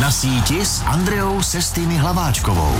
Na 0.00 0.10
síti 0.10 0.60
s 0.60 0.82
Andreou 0.82 1.42
Sestými 1.42 1.96
Hlaváčkovou. 1.96 2.76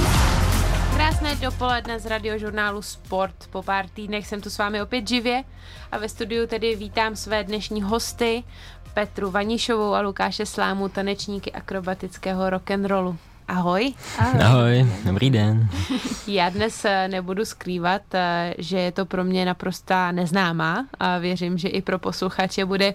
Krásné 0.96 1.36
dopoledne 1.36 2.00
z 2.00 2.06
radiožurnálu 2.06 2.82
Sport. 2.82 3.34
Po 3.50 3.62
pár 3.62 3.88
týdnech 3.88 4.26
jsem 4.26 4.40
tu 4.40 4.50
s 4.50 4.58
vámi 4.58 4.82
opět 4.82 5.08
živě 5.08 5.44
a 5.92 5.98
ve 5.98 6.08
studiu 6.08 6.46
tedy 6.46 6.76
vítám 6.76 7.16
své 7.16 7.44
dnešní 7.44 7.82
hosty 7.82 8.44
Petru 8.94 9.30
Vanišovou 9.30 9.94
a 9.94 10.00
Lukáše 10.00 10.46
Slámu, 10.46 10.88
tanečníky 10.88 11.52
akrobatického 11.52 12.50
rock'n'rollu. 12.50 13.16
Ahoj. 13.48 13.94
Ahoj. 14.18 14.42
Ahoj, 14.42 14.86
dobrý 15.04 15.30
den. 15.30 15.68
Já 16.26 16.48
dnes 16.48 16.84
eh, 16.84 17.08
nebudu 17.08 17.44
skrývat, 17.44 18.02
eh, 18.14 18.54
že 18.58 18.78
je 18.78 18.92
to 18.92 19.06
pro 19.06 19.24
mě 19.24 19.44
naprostá 19.44 20.12
neznámá 20.12 20.86
a 21.00 21.18
věřím, 21.18 21.58
že 21.58 21.68
i 21.68 21.82
pro 21.82 21.98
posluchače 21.98 22.64
bude 22.64 22.94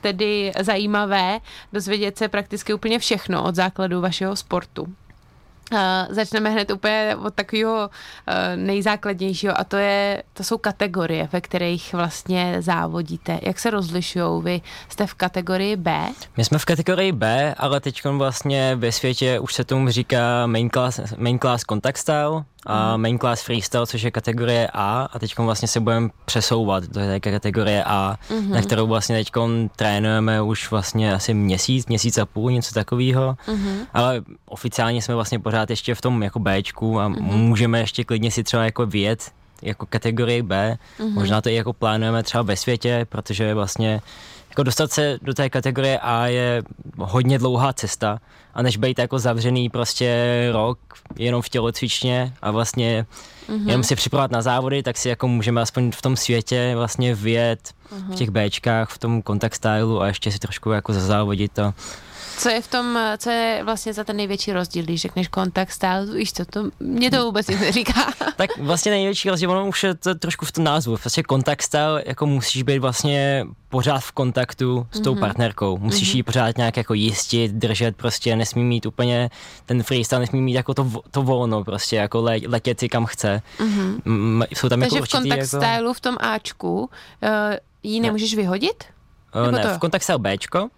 tedy 0.00 0.52
zajímavé 0.60 1.38
dozvědět 1.72 2.18
se 2.18 2.28
prakticky 2.28 2.74
úplně 2.74 2.98
všechno 2.98 3.44
od 3.44 3.54
základu 3.54 4.00
vašeho 4.00 4.36
sportu. 4.36 4.86
Uh, 5.72 5.78
začneme 6.14 6.50
hned 6.50 6.70
úplně 6.70 7.16
od 7.24 7.34
takového 7.34 7.74
uh, 7.74 8.34
nejzákladnějšího 8.56 9.60
a 9.60 9.64
to, 9.64 9.76
je, 9.76 10.22
to 10.32 10.44
jsou 10.44 10.58
kategorie, 10.58 11.28
ve 11.32 11.40
kterých 11.40 11.92
vlastně 11.92 12.56
závodíte. 12.58 13.40
Jak 13.42 13.58
se 13.58 13.70
rozlišují? 13.70 14.42
Vy 14.42 14.60
jste 14.88 15.06
v 15.06 15.14
kategorii 15.14 15.76
B? 15.76 16.08
My 16.36 16.44
jsme 16.44 16.58
v 16.58 16.64
kategorii 16.64 17.12
B, 17.12 17.54
ale 17.58 17.80
teď 17.80 18.04
vlastně 18.04 18.76
ve 18.76 18.92
světě 18.92 19.38
už 19.38 19.54
se 19.54 19.64
tomu 19.64 19.90
říká 19.90 20.46
main 20.46 20.70
class, 20.70 21.00
main 21.16 21.38
class 21.38 21.62
contact 21.68 22.00
style 22.00 22.44
a 22.66 22.92
mhm. 22.92 23.02
main 23.02 23.18
class 23.18 23.42
freestyle, 23.42 23.86
což 23.86 24.02
je 24.02 24.10
kategorie 24.10 24.68
A 24.72 25.08
a 25.12 25.18
teď 25.18 25.38
vlastně 25.38 25.68
se 25.68 25.80
budeme 25.80 26.08
přesouvat 26.24 26.84
do 26.84 27.00
té 27.00 27.20
kategorie 27.20 27.84
A, 27.84 28.16
mm-hmm. 28.28 28.48
na 28.48 28.62
kterou 28.62 28.86
vlastně 28.86 29.16
teď 29.16 29.30
trénujeme 29.76 30.42
už 30.42 30.70
vlastně 30.70 31.14
asi 31.14 31.34
měsíc, 31.34 31.86
měsíc 31.86 32.18
a 32.18 32.26
půl, 32.26 32.50
něco 32.50 32.74
takového, 32.74 33.36
mm-hmm. 33.46 33.86
ale 33.94 34.22
oficiálně 34.46 35.02
jsme 35.02 35.14
vlastně 35.14 35.38
pořád 35.38 35.70
ještě 35.70 35.94
v 35.94 36.00
tom 36.00 36.22
jako 36.22 36.38
Bčku 36.38 37.00
a 37.00 37.08
mm-hmm. 37.08 37.22
můžeme 37.22 37.80
ještě 37.80 38.04
klidně 38.04 38.30
si 38.30 38.44
třeba 38.44 38.64
jako 38.64 38.86
vyjet 38.86 39.32
jako 39.62 39.86
kategorii 39.86 40.42
B, 40.42 40.78
mm-hmm. 40.98 41.14
možná 41.14 41.40
to 41.40 41.48
i 41.48 41.54
jako 41.54 41.72
plánujeme 41.72 42.22
třeba 42.22 42.42
ve 42.42 42.56
světě, 42.56 43.06
protože 43.08 43.54
vlastně 43.54 44.00
jako 44.50 44.62
dostat 44.62 44.92
se 44.92 45.18
do 45.22 45.34
té 45.34 45.50
kategorie 45.50 45.98
A 45.98 46.26
je 46.26 46.62
hodně 46.98 47.38
dlouhá 47.38 47.72
cesta 47.72 48.20
a 48.54 48.62
než 48.62 48.76
být 48.76 48.98
jako 48.98 49.18
zavřený 49.18 49.68
prostě 49.68 50.48
rok 50.52 50.78
jenom 51.16 51.42
v 51.42 51.48
tělocvičně 51.48 52.34
a 52.42 52.50
vlastně 52.50 53.06
mm-hmm. 53.48 53.68
jenom 53.68 53.82
si 53.82 53.96
připravovat 53.96 54.30
na 54.30 54.42
závody, 54.42 54.82
tak 54.82 54.96
si 54.96 55.08
jako 55.08 55.28
můžeme 55.28 55.60
aspoň 55.60 55.92
v 55.92 56.02
tom 56.02 56.16
světě 56.16 56.72
vlastně 56.76 57.14
vyjet 57.14 57.60
mm-hmm. 57.62 57.98
v 57.98 58.08
mhm. 58.08 58.14
těch 58.14 58.30
Bčkách, 58.30 58.90
v 58.90 58.98
tom 58.98 59.22
kontakt 59.22 59.54
stylu 59.54 60.02
a 60.02 60.06
ještě 60.06 60.32
si 60.32 60.38
trošku 60.38 60.70
jako 60.70 60.92
zazávodit 60.92 61.52
to. 61.52 61.74
Co 62.40 62.48
je 62.48 62.62
v 62.62 62.68
tom, 62.68 62.98
co 63.18 63.30
je 63.30 63.60
vlastně 63.64 63.92
za 63.92 64.04
ten 64.04 64.16
největší 64.16 64.52
rozdíl, 64.52 64.84
když 64.84 65.00
řekneš 65.00 65.28
kontakt 65.28 65.72
style, 65.72 66.06
víš 66.06 66.32
co, 66.32 66.44
to, 66.44 66.70
mě 66.80 67.10
to 67.10 67.24
vůbec 67.24 67.46
nic 67.48 67.60
neříká. 67.60 68.12
tak 68.36 68.58
vlastně 68.58 68.92
největší 68.92 69.30
rozdíl, 69.30 69.50
ono 69.50 69.68
už 69.68 69.82
je 69.82 69.94
to 69.94 70.14
trošku 70.14 70.46
v 70.46 70.52
tom 70.52 70.64
názvu, 70.64 70.96
vlastně 71.04 71.22
kontakt 71.22 71.62
style, 71.62 72.02
jako 72.06 72.26
musíš 72.26 72.62
být 72.62 72.78
vlastně 72.78 73.46
pořád 73.68 73.98
v 73.98 74.12
kontaktu 74.12 74.86
s 74.92 75.00
tou 75.00 75.14
mm-hmm. 75.14 75.20
partnerkou, 75.20 75.78
musíš 75.78 76.12
mm-hmm. 76.12 76.16
ji 76.16 76.22
pořád 76.22 76.56
nějak 76.56 76.76
jako 76.76 76.94
jistit, 76.94 77.52
držet, 77.52 77.96
prostě 77.96 78.36
nesmí 78.36 78.64
mít 78.64 78.86
úplně, 78.86 79.30
ten 79.66 79.82
freestyle 79.82 80.20
nesmí 80.20 80.40
mít 80.40 80.54
jako 80.54 80.74
to, 80.74 80.90
to 81.10 81.22
volno, 81.22 81.64
prostě 81.64 81.96
jako 81.96 82.20
le, 82.20 82.38
letět 82.46 82.80
si 82.80 82.88
kam 82.88 83.06
chce. 83.06 83.42
Mm-hmm. 83.58 84.46
Jsou 84.54 84.68
tam 84.68 84.80
Takže 84.80 84.96
jako 84.96 85.06
v 85.06 85.10
kontakt 85.10 85.38
jako... 85.38 85.56
stylu 85.56 85.92
v 85.92 86.00
tom 86.00 86.16
Ačku 86.20 86.80
uh, 86.80 86.88
ji 87.82 88.00
nemůžeš 88.00 88.34
vyhodit? 88.34 88.84
Uh, 89.46 89.52
ne, 89.52 89.62
to? 89.62 89.68
v 89.68 89.78
kontakt 89.78 90.02
se 90.02 90.18
Bčko, 90.18 90.62
uh, 90.62 90.68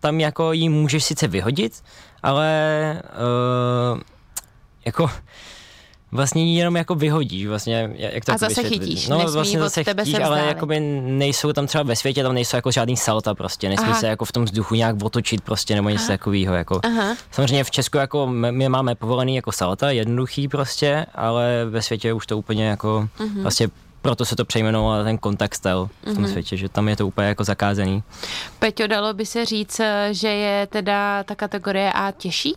tam 0.00 0.20
jako 0.20 0.52
jí 0.52 0.68
můžeš 0.68 1.04
sice 1.04 1.28
vyhodit, 1.28 1.82
ale 2.22 3.02
uh, 3.92 4.00
jako 4.84 5.10
vlastně 6.14 6.54
jenom 6.54 6.76
jako 6.76 6.94
vyhodíš, 6.94 7.46
vlastně, 7.46 7.90
jak 7.96 8.24
to 8.24 8.32
A 8.32 8.34
jako 8.34 8.38
zase 8.38 8.62
vysvětlit. 8.62 8.88
chytíš, 8.88 9.08
no, 9.08 9.18
vlastně 9.32 9.58
zase 9.58 9.84
tebe 9.84 10.04
chytíš, 10.04 10.20
ale 10.20 10.44
jakoby 10.46 10.80
nejsou 10.80 11.52
tam 11.52 11.66
třeba 11.66 11.84
ve 11.84 11.96
světě, 11.96 12.22
tam 12.22 12.34
nejsou 12.34 12.56
jako 12.56 12.70
žádný 12.70 12.96
salta 12.96 13.34
prostě, 13.34 13.68
nesmí 13.68 13.86
Aha. 13.88 14.00
se 14.00 14.06
jako 14.06 14.24
v 14.24 14.32
tom 14.32 14.44
vzduchu 14.44 14.74
nějak 14.74 15.02
otočit 15.02 15.40
prostě, 15.40 15.74
nebo 15.74 15.88
něco 15.88 16.06
takového, 16.06 16.54
jako. 16.54 16.80
Aha. 16.82 17.16
Samozřejmě 17.30 17.64
v 17.64 17.70
Česku 17.70 17.96
jako 17.96 18.26
my 18.26 18.68
máme 18.68 18.94
povolený 18.94 19.36
jako 19.36 19.52
salta, 19.52 19.90
jednoduchý 19.90 20.48
prostě, 20.48 21.06
ale 21.14 21.64
ve 21.70 21.82
světě 21.82 22.12
už 22.12 22.26
to 22.26 22.38
úplně 22.38 22.66
jako 22.66 23.08
uh-huh. 23.18 23.42
vlastně 23.42 23.68
proto 24.04 24.24
se 24.24 24.36
to 24.36 24.44
přejmenovalo 24.44 25.04
ten 25.04 25.18
kontakt 25.18 25.54
style 25.54 25.86
v 26.02 26.04
tom 26.04 26.14
mm-hmm. 26.14 26.30
světě, 26.30 26.56
že 26.56 26.68
tam 26.68 26.88
je 26.88 26.96
to 26.96 27.06
úplně 27.06 27.28
jako 27.28 27.44
zakázaný. 27.44 28.02
Peťo, 28.58 28.86
dalo 28.86 29.14
by 29.14 29.26
se 29.26 29.44
říct, 29.44 29.80
že 30.10 30.28
je 30.28 30.66
teda 30.66 31.24
ta 31.24 31.34
kategorie 31.34 31.92
A 31.92 32.12
těžší? 32.12 32.56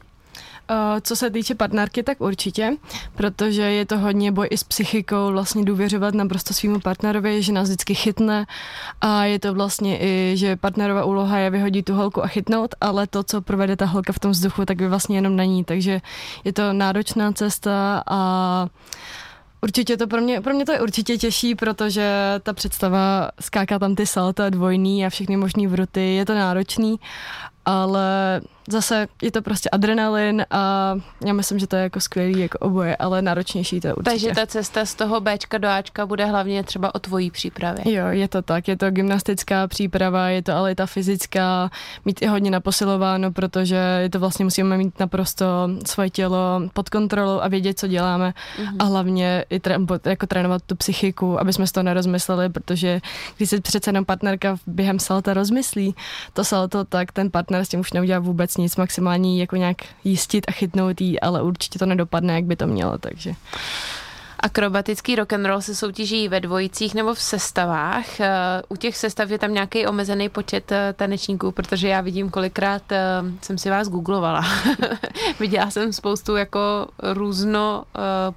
Uh, 0.70 0.76
co 1.02 1.16
se 1.16 1.30
týče 1.30 1.56
partnerky, 1.56 2.04
tak 2.04 2.22
určitě, 2.22 2.72
protože 3.16 3.62
je 3.62 3.86
to 3.86 3.98
hodně 3.98 4.32
boj 4.32 4.48
i 4.52 4.58
s 4.58 4.64
psychikou, 4.64 5.32
vlastně 5.32 5.66
důvěřovat 5.66 6.14
naprosto 6.14 6.54
svýmu 6.54 6.80
partnerovi, 6.80 7.44
že 7.44 7.54
nás 7.54 7.68
vždycky 7.68 7.96
chytne 7.96 8.46
a 9.02 9.26
je 9.26 9.40
to 9.40 9.54
vlastně 9.54 9.98
i, 10.00 10.38
že 10.38 10.56
partnerová 10.56 11.06
úloha 11.06 11.38
je 11.38 11.50
vyhodit 11.50 11.86
tu 11.86 11.94
holku 11.94 12.24
a 12.24 12.28
chytnout, 12.28 12.76
ale 12.82 13.08
to, 13.08 13.24
co 13.24 13.42
provede 13.42 13.76
ta 13.76 13.86
holka 13.86 14.14
v 14.14 14.20
tom 14.20 14.32
vzduchu, 14.32 14.66
tak 14.66 14.82
je 14.82 14.90
vlastně 14.90 15.18
jenom 15.18 15.36
na 15.36 15.44
ní, 15.44 15.64
takže 15.64 16.02
je 16.44 16.54
to 16.54 16.74
náročná 16.74 17.32
cesta 17.32 18.04
a 18.08 18.68
Určitě 19.62 19.98
to 19.98 20.08
pro 20.08 20.22
mě, 20.22 20.42
pro 20.42 20.54
mě 20.54 20.66
to 20.66 20.72
je 20.72 20.82
určitě 20.82 21.18
těžší, 21.18 21.56
protože 21.56 22.12
ta 22.44 22.54
představa 22.54 23.32
skáká 23.42 23.80
tam 23.80 23.96
ty 23.96 24.06
salta 24.06 24.50
dvojný 24.50 25.06
a 25.06 25.10
všechny 25.10 25.38
možný 25.38 25.68
vruty, 25.68 26.16
je 26.16 26.26
to 26.26 26.36
náročný, 26.36 27.00
ale 27.68 28.42
zase 28.70 29.08
je 29.22 29.32
to 29.32 29.42
prostě 29.42 29.70
adrenalin 29.70 30.46
a 30.52 30.96
já 31.26 31.34
myslím, 31.34 31.60
že 31.60 31.68
to 31.68 31.76
je 31.76 31.84
jako 31.84 32.00
skvělý 32.00 32.40
jako 32.40 32.58
oboje, 32.58 32.96
ale 32.96 33.22
náročnější 33.22 33.80
to 33.80 33.88
je 33.88 33.94
určitě. 33.94 34.12
Takže 34.12 34.32
ta 34.42 34.48
cesta 34.48 34.86
z 34.86 34.96
toho 34.96 35.22
Bčka 35.22 35.58
do 35.58 35.68
Ačka 35.68 36.06
bude 36.06 36.26
hlavně 36.26 36.64
třeba 36.64 36.96
o 36.96 37.00
tvojí 37.00 37.32
přípravě. 37.32 37.94
Jo, 37.94 38.08
je 38.08 38.28
to 38.28 38.42
tak, 38.42 38.68
je 38.68 38.78
to 38.78 38.92
gymnastická 38.92 39.68
příprava, 39.68 40.28
je 40.28 40.42
to 40.42 40.54
ale 40.54 40.72
i 40.72 40.76
ta 40.76 40.86
fyzická, 40.86 41.70
mít 42.06 42.22
i 42.22 42.26
hodně 42.26 42.52
naposilováno, 42.52 43.32
protože 43.32 43.76
je 43.76 44.10
to 44.10 44.20
vlastně 44.20 44.46
musíme 44.46 44.78
mít 44.78 45.00
naprosto 45.00 45.46
svoje 45.86 46.10
tělo 46.10 46.62
pod 46.74 46.90
kontrolou 46.90 47.40
a 47.40 47.48
vědět, 47.48 47.80
co 47.80 47.88
děláme 47.88 48.34
mm-hmm. 48.58 48.76
a 48.80 48.84
hlavně 48.84 49.46
i 49.50 49.60
tré, 49.60 49.76
jako 50.06 50.28
trénovat 50.28 50.62
tu 50.66 50.76
psychiku, 50.76 51.40
aby 51.40 51.54
jsme 51.54 51.68
z 51.68 51.72
toho 51.72 51.84
nerozmysleli, 51.84 52.50
protože 52.50 53.02
když 53.38 53.50
se 53.50 53.62
přece 53.62 53.90
jenom 53.90 54.06
partnerka 54.06 54.58
během 54.68 55.00
salta 55.00 55.34
rozmyslí 55.34 55.96
to 56.34 56.44
salto, 56.44 56.86
tak 56.86 57.12
ten 57.12 57.32
partner 57.32 57.57
s 57.66 57.70
tím 57.70 57.80
už 57.80 57.94
neudělá 57.94 58.20
vůbec 58.20 58.58
nic 58.58 58.76
maximální 58.76 59.40
jako 59.40 59.56
nějak 59.56 59.78
jistit 60.04 60.46
a 60.48 60.52
chytnout 60.52 61.02
jí, 61.02 61.20
ale 61.20 61.42
určitě 61.42 61.80
to 61.80 61.86
nedopadne, 61.86 62.34
jak 62.34 62.46
by 62.46 62.56
to 62.56 62.68
mělo, 62.68 62.98
takže. 62.98 63.34
Akrobatický 64.40 65.16
rock 65.16 65.34
and 65.34 65.46
roll 65.46 65.62
se 65.62 65.76
soutěží 65.76 66.28
ve 66.28 66.40
dvojicích 66.40 66.96
nebo 66.96 67.14
v 67.14 67.22
sestavách. 67.22 68.20
Eh, 68.20 68.30
u 68.70 68.76
těch 68.76 68.98
sestav 68.98 69.30
je 69.30 69.40
tam 69.40 69.54
nějaký 69.54 69.88
omezený 69.88 70.30
počet 70.30 70.72
eh, 70.72 70.94
tanečníků, 70.98 71.52
protože 71.52 71.88
já 71.88 72.02
vidím, 72.02 72.30
kolikrát 72.30 72.92
eh, 72.92 73.00
jsem 73.42 73.58
si 73.58 73.70
vás 73.70 73.90
googlovala. 73.90 74.46
Viděla 75.40 75.72
jsem 75.72 75.94
spoustu 75.94 76.36
jako 76.36 76.88
různo 77.04 77.84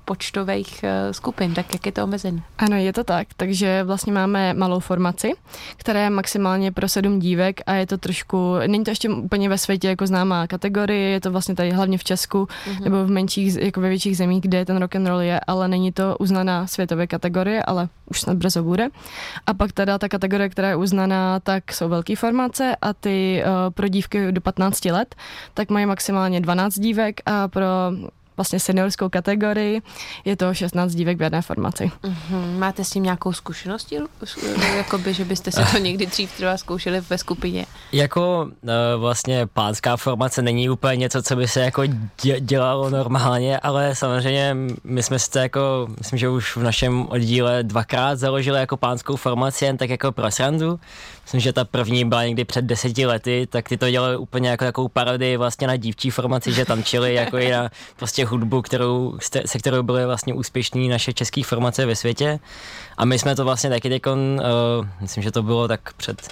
počtových 0.04 0.84
skupin, 1.10 1.54
tak 1.54 1.72
jak 1.72 1.86
je 1.86 1.92
to 1.92 2.04
omezený? 2.04 2.42
Ano, 2.58 2.76
je 2.76 2.92
to 2.92 3.04
tak, 3.04 3.28
takže 3.36 3.82
vlastně 3.82 4.12
máme 4.12 4.54
malou 4.54 4.80
formaci, 4.80 5.32
která 5.76 6.00
je 6.00 6.10
maximálně 6.10 6.72
pro 6.72 6.88
sedm 6.88 7.18
dívek 7.18 7.60
a 7.66 7.74
je 7.74 7.86
to 7.86 7.98
trošku, 7.98 8.54
není 8.66 8.84
to 8.84 8.90
ještě 8.90 9.08
úplně 9.08 9.48
ve 9.48 9.58
světě 9.58 9.88
jako 9.88 10.06
známá 10.06 10.46
kategorie, 10.46 11.08
je 11.10 11.20
to 11.20 11.30
vlastně 11.30 11.54
tady 11.54 11.70
hlavně 11.70 11.98
v 11.98 12.04
Česku 12.04 12.44
mm-hmm. 12.44 12.84
nebo 12.84 13.04
v 13.04 13.10
menších, 13.10 13.56
jako 13.56 13.80
ve 13.80 13.88
větších 13.88 14.16
zemích, 14.16 14.40
kde 14.40 14.64
ten 14.64 14.76
rock 14.76 14.96
and 14.96 15.06
roll 15.06 15.20
je, 15.20 15.40
ale 15.46 15.68
není 15.68 15.89
to 15.92 16.16
uznaná 16.20 16.66
světové 16.66 17.06
kategorie, 17.06 17.62
ale 17.62 17.88
už 18.06 18.20
snad 18.20 18.36
brzo 18.36 18.62
bude. 18.62 18.88
A 19.46 19.54
pak 19.54 19.72
teda 19.72 19.98
ta 19.98 20.08
kategorie, 20.08 20.48
která 20.48 20.68
je 20.68 20.76
uznaná, 20.76 21.40
tak 21.40 21.72
jsou 21.72 21.88
velké 21.88 22.16
formace 22.16 22.76
a 22.82 22.92
ty 22.92 23.42
uh, 23.44 23.74
pro 23.74 23.88
dívky 23.88 24.32
do 24.32 24.40
15 24.40 24.84
let, 24.84 25.14
tak 25.54 25.70
mají 25.70 25.86
maximálně 25.86 26.40
12 26.40 26.74
dívek 26.74 27.20
a 27.26 27.48
pro 27.48 27.66
vlastně 28.40 28.60
seniorskou 28.60 29.08
kategorii. 29.08 29.82
Je 30.24 30.36
to 30.36 30.54
16 30.54 30.94
dívek 30.94 31.18
v 31.18 31.22
jedné 31.22 31.42
formaci. 31.42 31.90
Mm-hmm. 32.02 32.58
Máte 32.58 32.84
s 32.84 32.90
tím 32.90 33.02
nějakou 33.02 33.32
zkušenost? 33.32 33.92
Jakoby, 34.76 35.14
že 35.14 35.24
byste 35.24 35.52
se 35.52 35.64
to 35.72 35.78
někdy 35.88 36.06
dřív 36.06 36.32
třeba 36.32 36.56
zkoušeli 36.56 37.00
ve 37.00 37.18
skupině? 37.18 37.66
Jako 37.92 38.48
uh, 38.62 38.70
vlastně 39.00 39.46
pánská 39.46 39.96
formace 39.96 40.42
není 40.42 40.70
úplně 40.70 40.96
něco, 40.96 41.22
co 41.22 41.36
by 41.36 41.48
se 41.48 41.60
jako 41.60 41.82
dělalo 42.40 42.90
normálně, 42.90 43.58
ale 43.58 43.94
samozřejmě 43.94 44.56
my 44.84 45.02
jsme 45.02 45.18
si 45.18 45.30
to 45.30 45.38
jako, 45.38 45.88
myslím, 45.98 46.18
že 46.18 46.28
už 46.28 46.56
v 46.56 46.62
našem 46.62 47.06
oddíle 47.08 47.62
dvakrát 47.62 48.18
založili 48.18 48.58
jako 48.58 48.76
pánskou 48.76 49.16
formaci, 49.16 49.64
jen 49.64 49.76
tak 49.76 49.90
jako 49.90 50.12
pro 50.12 50.30
srandu. 50.30 50.80
Myslím, 51.24 51.40
že 51.40 51.52
ta 51.52 51.64
první 51.64 52.04
byla 52.04 52.24
někdy 52.24 52.44
před 52.44 52.64
deseti 52.64 53.06
lety, 53.06 53.46
tak 53.50 53.68
ty 53.68 53.76
to 53.76 53.90
dělali 53.90 54.16
úplně 54.16 54.48
jako 54.48 54.64
takovou 54.64 54.88
parodii 54.88 55.36
vlastně 55.36 55.66
na 55.66 55.76
dívčí 55.76 56.10
formaci, 56.10 56.52
že 56.52 56.64
tančili 56.64 57.14
jako 57.14 57.38
i 57.38 57.50
na 57.50 57.70
prostě 57.96 58.24
hudbu, 58.30 58.62
kterou, 58.62 59.18
se 59.46 59.58
kterou 59.58 59.82
byly 59.82 60.06
vlastně 60.06 60.34
úspěšní 60.34 60.88
naše 60.88 61.12
české 61.12 61.42
formace 61.44 61.86
ve 61.86 61.96
světě. 61.96 62.38
A 62.96 63.04
my 63.04 63.18
jsme 63.18 63.36
to 63.36 63.44
vlastně 63.44 63.70
taky 63.70 63.88
teď, 63.88 64.06
uh, 64.06 64.12
myslím, 65.00 65.22
že 65.22 65.30
to 65.30 65.42
bylo 65.42 65.68
tak 65.68 65.92
před 65.92 66.28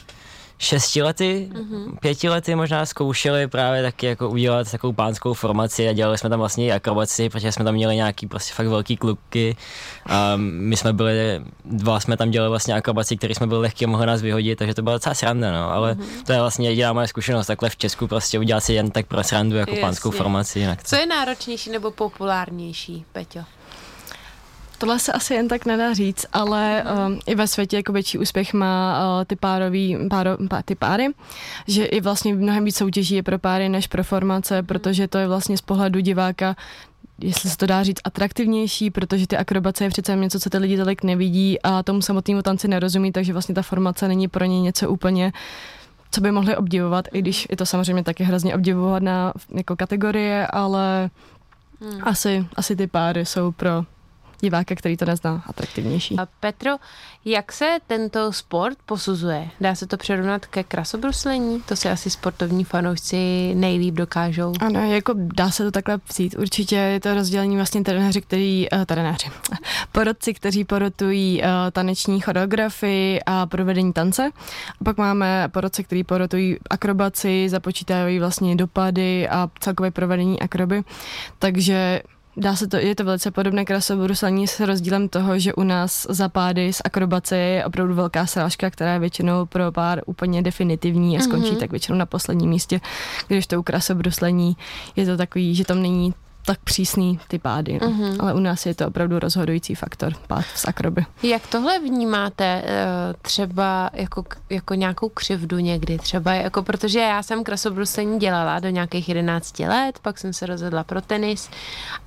šesti 0.58 1.02
lety, 1.02 1.50
mm-hmm. 1.52 1.98
pěti 2.00 2.28
lety 2.28 2.54
možná 2.54 2.86
zkoušeli 2.86 3.48
právě 3.48 3.82
taky 3.82 4.06
jako 4.06 4.28
udělat 4.28 4.70
takovou 4.70 4.92
pánskou 4.92 5.34
formaci 5.34 5.88
a 5.88 5.92
dělali 5.92 6.18
jsme 6.18 6.30
tam 6.30 6.38
vlastně 6.38 6.66
i 6.66 6.72
akrobaci, 6.72 7.28
protože 7.28 7.52
jsme 7.52 7.64
tam 7.64 7.74
měli 7.74 7.96
nějaký 7.96 8.26
prostě 8.26 8.54
fakt 8.54 8.66
velký 8.66 8.96
kluky 8.96 9.56
a 10.06 10.32
my 10.36 10.76
jsme 10.76 10.92
byli, 10.92 11.40
dva 11.64 12.00
jsme 12.00 12.16
tam 12.16 12.30
dělali 12.30 12.50
vlastně 12.50 12.74
akrobaci, 12.74 13.16
které 13.16 13.34
jsme 13.34 13.46
byli 13.46 13.60
lehký 13.60 13.84
a 13.84 13.88
mohli 13.88 14.06
nás 14.06 14.22
vyhodit, 14.22 14.58
takže 14.58 14.74
to 14.74 14.82
byla 14.82 14.96
docela 14.96 15.14
sranda, 15.14 15.52
no, 15.52 15.72
ale 15.72 15.94
mm-hmm. 15.94 16.24
to 16.26 16.32
je 16.32 16.40
vlastně 16.40 16.68
jediná 16.68 16.92
moje 16.92 17.08
zkušenost 17.08 17.46
takhle 17.46 17.70
v 17.70 17.76
Česku 17.76 18.06
prostě 18.06 18.38
udělat 18.38 18.60
si 18.60 18.72
jen 18.72 18.90
tak 18.90 19.06
pro 19.06 19.24
srandu 19.24 19.56
jako 19.56 19.70
Jasně. 19.70 19.80
pánskou 19.80 20.10
formaci. 20.10 20.58
Jinak 20.58 20.84
Co 20.84 20.96
je 20.96 21.06
náročnější 21.06 21.70
nebo 21.70 21.90
populárnější, 21.90 23.04
Peťo? 23.12 23.57
Tohle 24.78 24.98
se 24.98 25.12
asi 25.12 25.34
jen 25.34 25.48
tak 25.48 25.66
nedá 25.66 25.94
říct, 25.94 26.26
ale 26.32 26.84
um, 27.06 27.20
i 27.26 27.34
ve 27.34 27.46
světě 27.46 27.76
jako 27.76 27.92
větší 27.92 28.18
úspěch 28.18 28.54
má 28.54 29.00
uh, 29.18 29.24
ty 29.24 29.36
párový, 29.36 29.96
páro, 30.10 30.36
pá, 30.48 30.62
ty 30.62 30.74
páry, 30.74 31.08
že 31.66 31.84
i 31.84 32.00
vlastně 32.00 32.34
mnohem 32.34 32.64
víc 32.64 32.76
soutěží 32.76 33.14
je 33.14 33.22
pro 33.22 33.38
páry 33.38 33.68
než 33.68 33.86
pro 33.86 34.04
formace, 34.04 34.62
protože 34.62 35.08
to 35.08 35.18
je 35.18 35.28
vlastně 35.28 35.56
z 35.56 35.60
pohledu 35.60 36.00
diváka 36.00 36.56
jestli 37.20 37.50
se 37.50 37.56
to 37.56 37.66
dá 37.66 37.82
říct, 37.82 38.00
atraktivnější, 38.04 38.90
protože 38.90 39.26
ty 39.26 39.36
akrobace 39.36 39.84
je 39.84 39.90
přece 39.90 40.16
něco, 40.16 40.40
co 40.40 40.50
ty 40.50 40.58
lidi 40.58 40.76
tolik 40.76 41.02
nevidí 41.02 41.62
a 41.62 41.82
tomu 41.82 42.02
samotnému 42.02 42.42
tanci 42.42 42.68
nerozumí, 42.68 43.12
takže 43.12 43.32
vlastně 43.32 43.54
ta 43.54 43.62
formace 43.62 44.08
není 44.08 44.28
pro 44.28 44.44
ně 44.44 44.60
něco 44.60 44.90
úplně 44.90 45.32
co 46.10 46.20
by 46.20 46.32
mohli 46.32 46.56
obdivovat, 46.56 47.08
i 47.12 47.18
když 47.18 47.46
je 47.50 47.56
to 47.56 47.66
samozřejmě 47.66 48.04
taky 48.04 48.24
hrozně 48.24 48.54
obdivovaná 48.54 49.32
jako 49.54 49.76
kategorie, 49.76 50.46
ale 50.46 51.10
hmm. 51.80 52.00
asi, 52.02 52.46
asi 52.56 52.76
ty 52.76 52.86
páry 52.86 53.26
jsou 53.26 53.52
pro 53.52 53.84
diváka, 54.40 54.74
který 54.74 54.96
to 54.96 55.04
nezná, 55.04 55.42
atraktivnější. 55.46 56.18
A 56.18 56.26
Petro, 56.40 56.70
jak 57.24 57.52
se 57.52 57.78
tento 57.86 58.32
sport 58.32 58.78
posuzuje? 58.86 59.50
Dá 59.60 59.74
se 59.74 59.86
to 59.86 59.96
přirovnat 59.96 60.46
ke 60.46 60.64
krasobruslení? 60.64 61.60
To 61.60 61.76
se 61.76 61.90
asi 61.90 62.10
sportovní 62.10 62.64
fanoušci 62.64 63.54
nejlíp 63.54 63.94
dokážou. 63.94 64.52
Ano, 64.60 64.92
jako 64.92 65.14
dá 65.16 65.50
se 65.50 65.64
to 65.64 65.70
takhle 65.70 65.98
vzít. 66.08 66.34
Určitě 66.38 66.76
je 66.76 67.00
to 67.00 67.14
rozdělení 67.14 67.56
vlastně 67.56 67.84
trenéři, 67.84 68.20
který, 68.20 68.66
uh, 68.72 68.84
trenéři, 68.84 69.30
porodci, 69.92 70.34
kteří 70.34 70.64
porotují 70.64 71.42
uh, 71.42 71.48
taneční 71.72 72.20
choreografii 72.20 73.20
a 73.26 73.46
provedení 73.46 73.92
tance. 73.92 74.30
A 74.80 74.84
pak 74.84 74.96
máme 74.96 75.48
porodce, 75.48 75.82
kteří 75.82 76.04
porotují 76.04 76.58
akrobaci, 76.70 77.48
započítávají 77.48 78.18
vlastně 78.18 78.56
dopady 78.56 79.28
a 79.28 79.50
celkové 79.60 79.90
provedení 79.90 80.40
akroby. 80.40 80.82
Takže 81.38 82.02
Dá 82.40 82.56
se 82.56 82.68
to, 82.68 82.76
je 82.76 82.94
to 82.94 83.04
velice 83.04 83.30
podobné 83.30 83.64
krasobruslení 83.64 84.46
s 84.46 84.60
rozdílem 84.60 85.08
toho, 85.08 85.38
že 85.38 85.54
u 85.54 85.62
nás 85.62 86.06
za 86.10 86.28
pády 86.28 86.72
z 86.72 86.80
akrobace 86.84 87.36
je 87.36 87.64
opravdu 87.64 87.94
velká 87.94 88.26
srážka, 88.26 88.70
která 88.70 88.92
je 88.92 88.98
většinou 88.98 89.46
pro 89.46 89.72
pár 89.72 90.02
úplně 90.06 90.42
definitivní 90.42 91.18
a 91.18 91.20
skončí 91.20 91.52
mm-hmm. 91.52 91.58
tak 91.58 91.70
většinou 91.70 91.98
na 91.98 92.06
posledním 92.06 92.50
místě, 92.50 92.80
když 93.28 93.46
to 93.46 93.60
u 93.60 93.62
krasobruslení 93.62 94.56
je 94.96 95.06
to 95.06 95.16
takový, 95.16 95.54
že 95.54 95.64
tam 95.64 95.82
není 95.82 96.14
tak 96.48 96.58
přísný 96.64 97.20
ty 97.28 97.38
pády. 97.38 97.78
No. 97.82 97.88
Mm-hmm. 97.88 98.16
Ale 98.20 98.34
u 98.34 98.38
nás 98.40 98.66
je 98.66 98.74
to 98.74 98.88
opravdu 98.88 99.18
rozhodující 99.18 99.74
faktor, 99.74 100.12
pád 100.26 100.44
z 100.54 100.64
akroby. 100.64 101.06
Jak 101.22 101.46
tohle 101.46 101.78
vnímáte 101.78 102.62
eh, 102.64 102.64
třeba 103.22 103.90
jako, 103.92 104.24
jako 104.50 104.74
nějakou 104.74 105.08
křivdu 105.08 105.58
někdy? 105.58 105.98
Třeba 105.98 106.32
jako, 106.32 106.62
protože 106.62 106.98
já 106.98 107.22
jsem 107.22 107.44
krasobruslení 107.44 108.18
dělala 108.18 108.58
do 108.60 108.68
nějakých 108.68 109.08
11 109.08 109.58
let, 109.58 109.98
pak 110.02 110.18
jsem 110.18 110.32
se 110.32 110.46
rozhodla 110.46 110.84
pro 110.84 111.00
tenis 111.00 111.50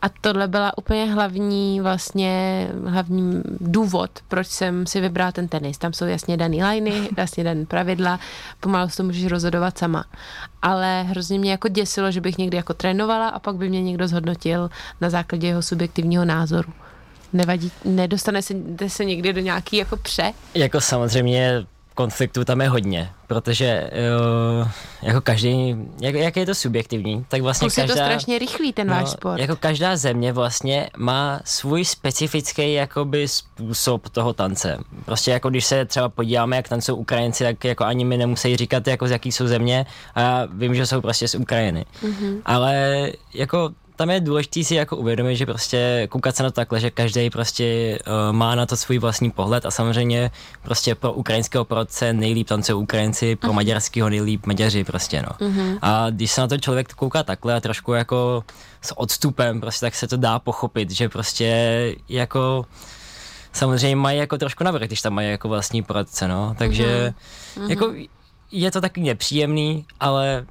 a 0.01 0.09
tohle 0.21 0.47
byla 0.47 0.77
úplně 0.77 1.13
hlavní 1.13 1.81
vlastně 1.81 2.67
hlavní 2.85 3.41
důvod, 3.59 4.11
proč 4.27 4.47
jsem 4.47 4.87
si 4.87 5.01
vybrala 5.01 5.31
ten 5.31 5.47
tenis. 5.47 5.77
Tam 5.77 5.93
jsou 5.93 6.05
jasně 6.05 6.37
daný 6.37 6.63
liny, 6.63 7.09
jasně 7.17 7.43
daný 7.43 7.65
pravidla, 7.65 8.19
pomalu 8.59 8.89
se 8.89 8.97
to 8.97 9.03
můžeš 9.03 9.25
rozhodovat 9.25 9.77
sama. 9.77 10.05
Ale 10.61 11.03
hrozně 11.03 11.39
mě 11.39 11.51
jako 11.51 11.67
děsilo, 11.67 12.11
že 12.11 12.21
bych 12.21 12.37
někdy 12.37 12.57
jako 12.57 12.73
trénovala 12.73 13.29
a 13.29 13.39
pak 13.39 13.55
by 13.55 13.69
mě 13.69 13.81
někdo 13.81 14.07
zhodnotil 14.07 14.69
na 15.01 15.09
základě 15.09 15.47
jeho 15.47 15.61
subjektivního 15.61 16.25
názoru. 16.25 16.73
Nevadí, 17.33 17.71
nedostane 17.85 18.41
se, 18.41 18.53
se 18.87 19.05
někdy 19.05 19.33
do 19.33 19.41
nějaký 19.41 19.77
jako 19.77 19.97
pře? 19.97 20.33
Jako 20.55 20.81
samozřejmě 20.81 21.65
konfliktu 21.95 22.45
tam 22.45 22.61
je 22.61 22.69
hodně, 22.69 23.09
protože 23.27 23.91
uh, 24.61 24.67
jako 25.01 25.21
každý, 25.21 25.75
jak, 26.01 26.15
jak 26.15 26.37
je 26.37 26.45
to 26.45 26.55
subjektivní, 26.55 27.25
tak 27.27 27.41
vlastně 27.41 27.65
Plus 27.65 27.75
každá... 27.75 27.93
je 27.93 27.99
to 27.99 28.05
strašně 28.05 28.39
rychlý 28.39 28.73
ten 28.73 28.87
no, 28.87 28.93
váš 28.93 29.09
sport. 29.09 29.39
Jako 29.39 29.55
každá 29.55 29.95
země 29.95 30.33
vlastně 30.33 30.89
má 30.97 31.39
svůj 31.45 31.85
specifický 31.85 32.73
jakoby 32.73 33.27
způsob 33.27 34.09
toho 34.09 34.33
tance. 34.33 34.77
Prostě 35.05 35.31
jako 35.31 35.49
když 35.49 35.65
se 35.65 35.85
třeba 35.85 36.09
podíváme, 36.09 36.55
jak 36.55 36.69
tancují 36.69 36.97
Ukrajinci, 36.97 37.43
tak 37.43 37.65
jako 37.65 37.85
ani 37.85 38.05
mi 38.05 38.17
nemusí 38.17 38.57
říkat, 38.57 38.87
jako 38.87 39.07
z 39.07 39.11
jaký 39.11 39.31
jsou 39.31 39.47
země 39.47 39.85
a 40.15 40.21
já 40.21 40.47
vím, 40.53 40.75
že 40.75 40.85
jsou 40.85 41.01
prostě 41.01 41.27
z 41.27 41.35
Ukrajiny. 41.35 41.85
Mm-hmm. 42.03 42.41
Ale 42.45 43.07
jako 43.33 43.69
tam 44.01 44.09
je 44.09 44.19
důležité 44.19 44.63
si 44.63 44.75
jako 44.75 44.97
uvědomit, 44.97 45.35
že 45.35 45.45
prostě 45.45 46.07
koukat 46.11 46.35
se 46.35 46.43
na 46.43 46.49
to 46.49 46.55
takhle, 46.55 46.79
že 46.79 46.89
každý 46.89 47.29
prostě 47.29 47.99
uh, 48.07 48.35
má 48.35 48.55
na 48.55 48.65
to 48.65 48.77
svůj 48.77 48.97
vlastní 48.97 49.31
pohled 49.31 49.65
a 49.65 49.71
samozřejmě 49.71 50.31
prostě 50.61 50.95
pro 50.95 51.13
ukrajinského 51.13 51.65
porodce 51.65 52.13
nejlíp 52.13 52.47
tancují 52.47 52.83
Ukrajinci, 52.83 53.35
pro 53.35 53.49
uh-huh. 53.49 53.53
maďarského 53.53 54.09
nejlíp 54.09 54.45
Maďaři 54.45 54.83
prostě 54.83 55.21
no. 55.21 55.47
Uh-huh. 55.47 55.77
A 55.81 56.09
když 56.09 56.31
se 56.31 56.41
na 56.41 56.47
to 56.47 56.57
člověk 56.57 56.93
kouká 56.93 57.23
takhle 57.23 57.55
a 57.55 57.59
trošku 57.59 57.93
jako 57.93 58.43
s 58.81 58.99
odstupem 58.99 59.61
prostě, 59.61 59.85
tak 59.85 59.95
se 59.95 60.07
to 60.07 60.17
dá 60.17 60.39
pochopit, 60.39 60.91
že 60.91 61.09
prostě 61.09 61.95
jako 62.09 62.65
samozřejmě 63.53 63.95
mají 63.95 64.19
jako 64.19 64.37
trošku 64.37 64.63
navrh, 64.63 64.87
když 64.87 65.01
tam 65.01 65.13
mají 65.13 65.29
jako 65.29 65.49
vlastní 65.49 65.83
poradce, 65.83 66.27
no. 66.27 66.55
Takže 66.57 67.13
uh-huh. 67.57 67.69
jako 67.69 67.93
je 68.51 68.71
to 68.71 68.81
taky 68.81 69.01
nepříjemný, 69.01 69.85
ale 69.99 70.45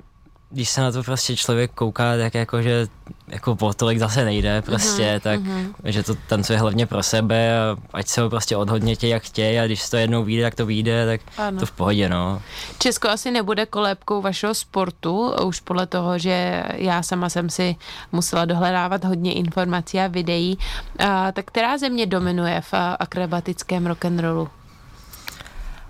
když 0.51 0.71
se 0.71 0.81
na 0.81 0.93
to 0.93 1.03
prostě 1.03 1.37
člověk 1.37 1.71
kouká, 1.75 2.17
tak 2.17 2.35
jako, 2.35 2.63
že 2.63 2.87
jako 3.29 3.57
po 3.57 3.75
tolik 3.75 3.99
zase 3.99 4.25
nejde 4.25 4.63
prostě, 4.63 5.03
uh-huh, 5.03 5.21
tak 5.21 5.41
uh-huh. 5.41 5.75
že 5.85 6.03
to 6.03 6.15
tancuje 6.15 6.59
hlavně 6.59 6.87
pro 6.87 7.03
sebe 7.03 7.59
a 7.59 7.77
ať 7.93 8.09
se 8.09 8.21
ho 8.21 8.31
prostě 8.31 8.57
odhodnětě 8.57 9.09
jak 9.09 9.23
chtějí 9.23 9.59
a 9.59 9.67
když 9.67 9.89
to 9.89 9.97
jednou 9.97 10.25
vyjde, 10.25 10.43
tak 10.43 10.55
to 10.55 10.67
vyjde, 10.67 11.07
tak 11.07 11.21
ano. 11.39 11.61
to 11.61 11.67
v 11.67 11.73
pohodě, 11.73 12.09
no. 12.09 12.43
Česko 12.79 13.09
asi 13.09 13.31
nebude 13.31 13.67
kolébkou 13.67 14.21
vašeho 14.21 14.55
sportu, 14.55 15.35
už 15.45 15.61
podle 15.61 15.87
toho, 15.87 16.19
že 16.19 16.65
já 16.75 17.03
sama 17.03 17.29
jsem 17.29 17.51
si 17.51 17.77
musela 18.13 18.45
dohledávat 18.45 19.05
hodně 19.05 19.33
informací 19.33 20.01
a 20.01 20.07
videí, 20.07 20.59
a, 20.99 21.33
tak 21.33 21.47
která 21.47 21.79
země 21.79 22.07
dominuje 22.07 22.61
v 22.61 22.75
akrobatickém 22.99 23.87
rock'n'rollu? 23.87 24.49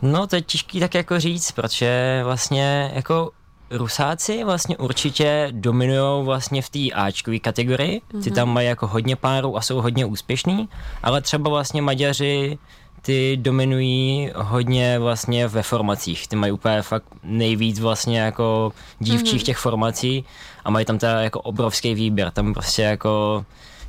No, 0.03 0.27
to 0.27 0.37
je 0.37 0.43
těžký 0.43 0.81
tak 0.81 0.95
jako 0.95 1.21
říct, 1.21 1.53
protože 1.53 2.21
vlastně 2.25 2.91
jako 2.95 3.31
Rusáci 3.71 4.45
vlastně 4.45 4.77
určitě 4.77 5.49
dominují 5.51 6.25
vlastně 6.25 6.63
v 6.63 6.69
té 6.69 6.91
Ačkové 6.95 7.39
kategorii, 7.39 8.01
mm-hmm. 8.01 8.23
ty 8.23 8.31
mhm. 8.31 8.35
tam 8.35 8.53
mají 8.53 8.69
jako 8.69 8.87
hodně 8.87 9.17
párů 9.17 9.57
a 9.57 9.61
jsou 9.61 9.81
hodně 9.81 10.07
úspěšní, 10.07 10.69
ale 11.03 11.21
třeba 11.21 11.51
vlastně 11.51 11.83
Maďaři 11.83 12.59
ty 13.03 13.37
dominují 13.37 14.31
hodně 14.35 14.99
vlastně 14.99 15.49
ve 15.49 15.63
formacích, 15.63 16.29
ty 16.29 16.37
mají 16.37 16.53
úplně 16.53 16.83
fakt 16.83 17.05
nejvíc 17.23 17.81
vlastně 17.81 18.21
jako 18.21 18.73
dívčích 18.99 19.43
mm-hmm. 19.43 19.45
těch 19.45 19.59
formací 19.59 20.25
a 20.65 20.71
mají 20.71 20.87
tam 20.87 20.99
teda 20.99 21.21
jako 21.21 21.41
obrovský 21.41 21.95
výběr, 21.95 22.31
tam 22.31 22.55
prostě 22.55 22.83
jako 22.83 23.45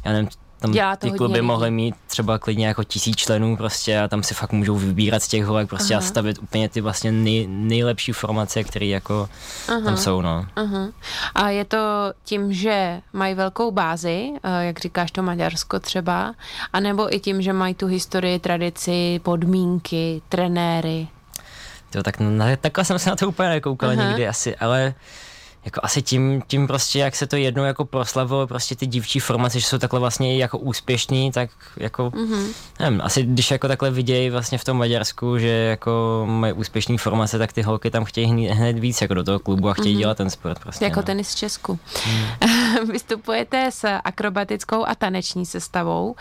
já 0.05 0.11
nevím, 0.11 0.29
tam 0.61 0.71
Dělá 0.71 0.95
to 0.95 1.07
ty 1.11 1.17
kluby 1.17 1.33
lidí. 1.33 1.47
mohly 1.47 1.71
mít 1.71 1.95
třeba 2.07 2.39
klidně 2.39 2.67
jako 2.67 2.83
tisíc 2.83 3.15
členů 3.15 3.57
prostě 3.57 3.99
a 3.99 4.07
tam 4.07 4.23
si 4.23 4.33
fakt 4.33 4.51
můžou 4.51 4.75
vybírat 4.75 5.23
z 5.23 5.27
těch 5.27 5.45
holek 5.45 5.69
prostě 5.69 5.93
Aha. 5.93 6.03
a 6.03 6.07
stavit 6.07 6.39
úplně 6.41 6.69
ty 6.69 6.81
vlastně 6.81 7.11
nej, 7.11 7.47
nejlepší 7.47 8.11
formace, 8.11 8.63
které 8.63 8.85
jako 8.85 9.29
Aha. 9.67 9.81
tam 9.81 9.97
jsou, 9.97 10.21
no. 10.21 10.45
Aha. 10.55 10.87
A 11.35 11.49
je 11.49 11.65
to 11.65 11.77
tím, 12.23 12.53
že 12.53 13.01
mají 13.13 13.33
velkou 13.33 13.71
bázi, 13.71 14.31
eh, 14.43 14.65
jak 14.65 14.79
říkáš 14.79 15.11
to 15.11 15.23
Maďarsko 15.23 15.79
třeba, 15.79 16.33
anebo 16.73 17.15
i 17.15 17.19
tím, 17.19 17.41
že 17.41 17.53
mají 17.53 17.73
tu 17.73 17.87
historii, 17.87 18.39
tradici, 18.39 19.19
podmínky, 19.23 20.21
trenéry? 20.29 21.07
To, 21.89 22.03
tak, 22.03 22.17
takhle 22.61 22.85
jsem 22.85 22.99
se 22.99 23.09
na 23.09 23.15
to 23.15 23.27
úplně 23.27 23.49
nekoukal 23.49 23.89
Aha. 23.89 24.07
nikdy 24.07 24.27
asi, 24.27 24.55
ale 24.55 24.93
jako 25.65 25.79
asi 25.83 26.01
tím, 26.01 26.41
tím 26.47 26.67
prostě, 26.67 26.99
jak 26.99 27.15
se 27.15 27.27
to 27.27 27.35
jednou 27.35 27.63
jako 27.63 27.85
proslavilo, 27.85 28.47
prostě 28.47 28.75
ty 28.75 28.87
dívčí 28.87 29.19
formace, 29.19 29.59
že 29.59 29.65
jsou 29.65 29.77
takhle 29.77 29.99
vlastně 29.99 30.37
jako 30.37 30.57
úspěšní, 30.57 31.31
tak 31.31 31.49
jako, 31.77 32.09
mm-hmm. 32.09 32.53
nevím, 32.79 33.01
asi 33.01 33.23
když 33.23 33.51
jako 33.51 33.67
takhle 33.67 33.91
vidějí 33.91 34.29
vlastně 34.29 34.57
v 34.57 34.63
tom 34.63 34.77
Maďarsku, 34.77 35.37
že 35.37 35.47
jako 35.47 36.23
mají 36.29 36.53
úspěšný 36.53 36.97
formace, 36.97 37.37
tak 37.37 37.53
ty 37.53 37.61
holky 37.61 37.91
tam 37.91 38.05
chtějí 38.05 38.27
hned, 38.27 38.53
hned 38.53 38.79
víc 38.79 39.01
jako 39.01 39.13
do 39.13 39.23
toho 39.23 39.39
klubu 39.39 39.69
a 39.69 39.73
chtějí 39.73 39.95
mm-hmm. 39.95 39.99
dělat 39.99 40.17
ten 40.17 40.29
sport 40.29 40.59
prostě. 40.59 40.85
Jako 40.85 40.99
no. 40.99 41.03
tenis 41.03 41.33
v 41.33 41.35
Česku. 41.35 41.79
Mm. 42.07 42.87
Vystupujete 42.91 43.71
s 43.71 43.87
akrobatickou 44.03 44.85
a 44.85 44.95
taneční 44.95 45.45
sestavou 45.45 46.15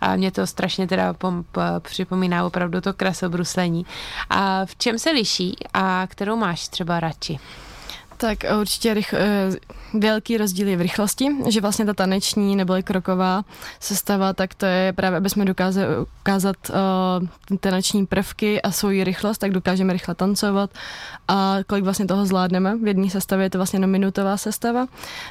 a 0.00 0.16
mě 0.16 0.30
to 0.30 0.46
strašně 0.46 0.86
teda 0.86 1.14
pom, 1.14 1.44
p, 1.52 1.80
připomíná 1.80 2.46
opravdu 2.46 2.80
to 2.80 2.92
krasobruslení. 2.92 3.86
A 4.30 4.66
v 4.66 4.76
čem 4.76 4.98
se 4.98 5.10
liší 5.10 5.56
a 5.74 6.06
kterou 6.06 6.36
máš 6.36 6.68
třeba 6.68 7.00
radši? 7.00 7.38
Tak 8.22 8.38
určitě 8.60 8.94
rych, 8.94 9.14
eh, 9.18 9.50
velký 9.94 10.38
rozdíl 10.38 10.68
je 10.68 10.76
v 10.76 10.80
rychlosti, 10.80 11.28
že 11.48 11.60
vlastně 11.60 11.84
ta 11.84 11.94
taneční 11.94 12.56
nebo 12.56 12.74
kroková 12.84 13.44
sestava, 13.80 14.32
tak 14.32 14.54
to 14.54 14.66
je 14.66 14.92
právě, 14.92 15.16
aby 15.16 15.30
jsme 15.30 15.44
dokázali 15.44 15.86
ukázat 16.20 16.56
uh, 16.70 17.58
taneční 17.58 18.06
prvky 18.06 18.62
a 18.62 18.70
svoji 18.70 19.04
rychlost, 19.04 19.38
tak 19.38 19.50
dokážeme 19.50 19.92
rychle 19.92 20.14
tancovat 20.14 20.70
a 21.28 21.56
kolik 21.66 21.84
vlastně 21.84 22.06
toho 22.06 22.26
zvládneme. 22.26 22.76
V 22.76 22.86
jedné 22.86 23.10
sestavě 23.10 23.46
je 23.46 23.50
to 23.50 23.58
vlastně 23.58 23.76
jenom 23.76 23.90
minutová 23.90 24.36
sestava, 24.36 24.86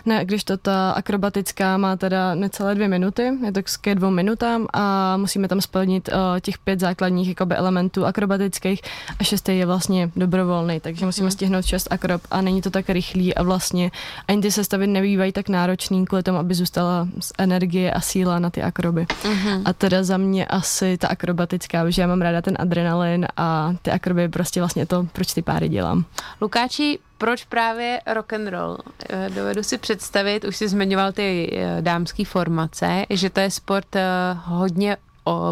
ne, 0.06 0.26
když 0.26 0.44
to 0.44 0.58
ta 0.58 0.92
akrobatická 0.92 1.78
má 1.78 1.96
teda 1.96 2.36
necelé 2.36 2.76
dvě 2.76 2.88
minuty, 2.88 3.32
je 3.46 3.52
to 3.52 3.60
ke 3.82 3.96
dvou 3.96 4.10
minutám 4.10 4.68
a 4.74 5.18
musíme 5.18 5.48
tam 5.48 5.62
splnit 5.62 6.10
uh, 6.10 6.40
těch 6.40 6.58
pět 6.58 6.80
základních 6.80 7.28
jakoby, 7.28 7.56
elementů 7.56 8.06
akrobatických 8.06 8.82
a 9.20 9.24
šestý 9.24 9.58
je 9.58 9.66
vlastně 9.66 10.12
dobrovolný, 10.16 10.80
takže 10.80 11.06
musíme 11.06 11.26
mhm. 11.26 11.32
stihnout 11.32 11.66
šest 11.66 11.88
akrob 11.92 12.22
a 12.32 12.42
není 12.42 12.62
to 12.62 12.70
tak 12.70 12.81
rychlý 12.90 13.36
a 13.36 13.44
vlastně 13.44 13.92
ani 14.28 14.42
ty 14.42 14.52
sestavy 14.52 14.88
nebývají 14.88 15.32
tak 15.32 15.50
náročný 15.50 16.06
kvůli 16.06 16.24
tomu, 16.24 16.38
aby 16.38 16.54
zůstala 16.54 17.08
energie 17.38 17.94
a 17.94 18.02
síla 18.02 18.40
na 18.40 18.50
ty 18.50 18.62
akroby. 18.62 19.06
Uh-huh. 19.24 19.62
A 19.66 19.74
teda 19.74 20.04
za 20.04 20.18
mě 20.18 20.46
asi 20.46 20.98
ta 20.98 21.08
akrobatická, 21.08 21.84
protože 21.84 22.02
já 22.02 22.08
mám 22.08 22.22
ráda 22.22 22.42
ten 22.42 22.56
adrenalin 22.60 23.28
a 23.38 23.74
ty 23.82 23.92
akroby 23.92 24.30
prostě 24.30 24.62
vlastně 24.62 24.86
to, 24.86 25.08
proč 25.14 25.34
ty 25.34 25.42
páry 25.42 25.70
dělám. 25.70 26.06
Lukáči, 26.42 27.00
proč 27.18 27.46
právě 27.46 28.02
rock 28.14 28.34
and 28.34 28.48
roll? 28.48 28.78
Eh, 29.10 29.30
dovedu 29.30 29.64
si 29.64 29.78
představit, 29.78 30.44
už 30.44 30.56
jsi 30.56 30.68
zmiňoval 30.68 31.12
ty 31.12 31.52
eh, 31.54 31.82
dámské 31.82 32.26
formace, 32.26 33.06
že 33.10 33.30
to 33.30 33.40
je 33.40 33.52
sport 33.52 33.96
eh, 33.96 34.04
hodně 34.46 34.98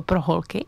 pro 0.06 0.22
holky 0.22 0.66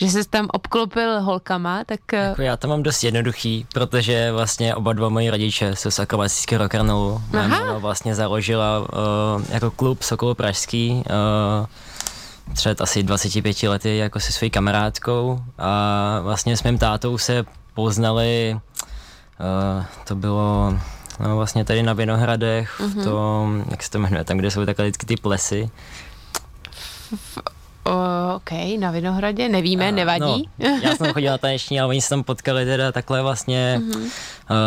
že 0.00 0.10
se 0.10 0.24
tam 0.24 0.48
obklopil 0.52 1.20
holkama, 1.20 1.84
tak... 1.84 2.12
Eh, 2.12 2.28
jako 2.28 2.42
já 2.42 2.56
to 2.56 2.68
mám 2.68 2.82
dost 2.82 3.04
jednoduchý, 3.04 3.66
protože 3.74 4.32
vlastně 4.32 4.74
oba 4.74 4.92
dva 4.92 5.08
moji 5.08 5.30
rodiče 5.30 5.76
jsou 5.76 5.90
z 5.90 5.98
akrobatického 5.98 6.64
rock'n'rollu. 6.64 7.22
Moje 7.32 7.78
vlastně 7.78 8.14
založila 8.14 8.78
uh, 8.78 8.86
jako 9.48 9.70
klub 9.70 10.02
Sokol 10.02 10.34
Pražský 10.34 10.90
uh, 10.92 11.66
před 12.54 12.80
asi 12.80 13.02
25 13.02 13.62
lety 13.62 13.96
jako 13.96 14.20
se 14.20 14.32
svojí 14.32 14.50
kamarádkou 14.50 15.40
a 15.58 16.20
vlastně 16.22 16.56
s 16.56 16.62
mým 16.62 16.78
tátou 16.78 17.18
se 17.18 17.44
poznali, 17.74 18.56
uh, 18.56 19.84
to 20.04 20.14
bylo 20.14 20.78
no, 21.20 21.36
vlastně 21.36 21.64
tady 21.64 21.82
na 21.82 21.92
Vinohradech, 21.92 22.80
mm-hmm. 22.80 22.90
v 22.90 22.94
mhm. 22.94 23.04
tom, 23.04 23.64
jak 23.70 23.82
se 23.82 23.90
to 23.90 23.98
jmenuje, 23.98 24.24
tam, 24.24 24.36
kde 24.36 24.50
jsou 24.50 24.66
takhle 24.66 24.84
vždycky 24.84 25.06
ty 25.06 25.16
plesy. 25.16 25.70
V 27.16 27.59
OK, 27.84 28.50
na 28.78 28.90
Vinohradě, 28.90 29.48
nevíme, 29.48 29.88
a, 29.88 29.90
nevadí. 29.90 30.48
No, 30.58 30.78
já 30.82 30.96
jsem 30.96 31.12
chodil 31.12 31.30
na 31.30 31.38
taneční, 31.38 31.80
ale 31.80 31.88
oni 31.88 32.00
se 32.00 32.08
tam 32.08 32.24
potkali 32.24 32.64
teda 32.64 32.92
takhle 32.92 33.22
vlastně 33.22 33.80
mm-hmm. 33.82 34.10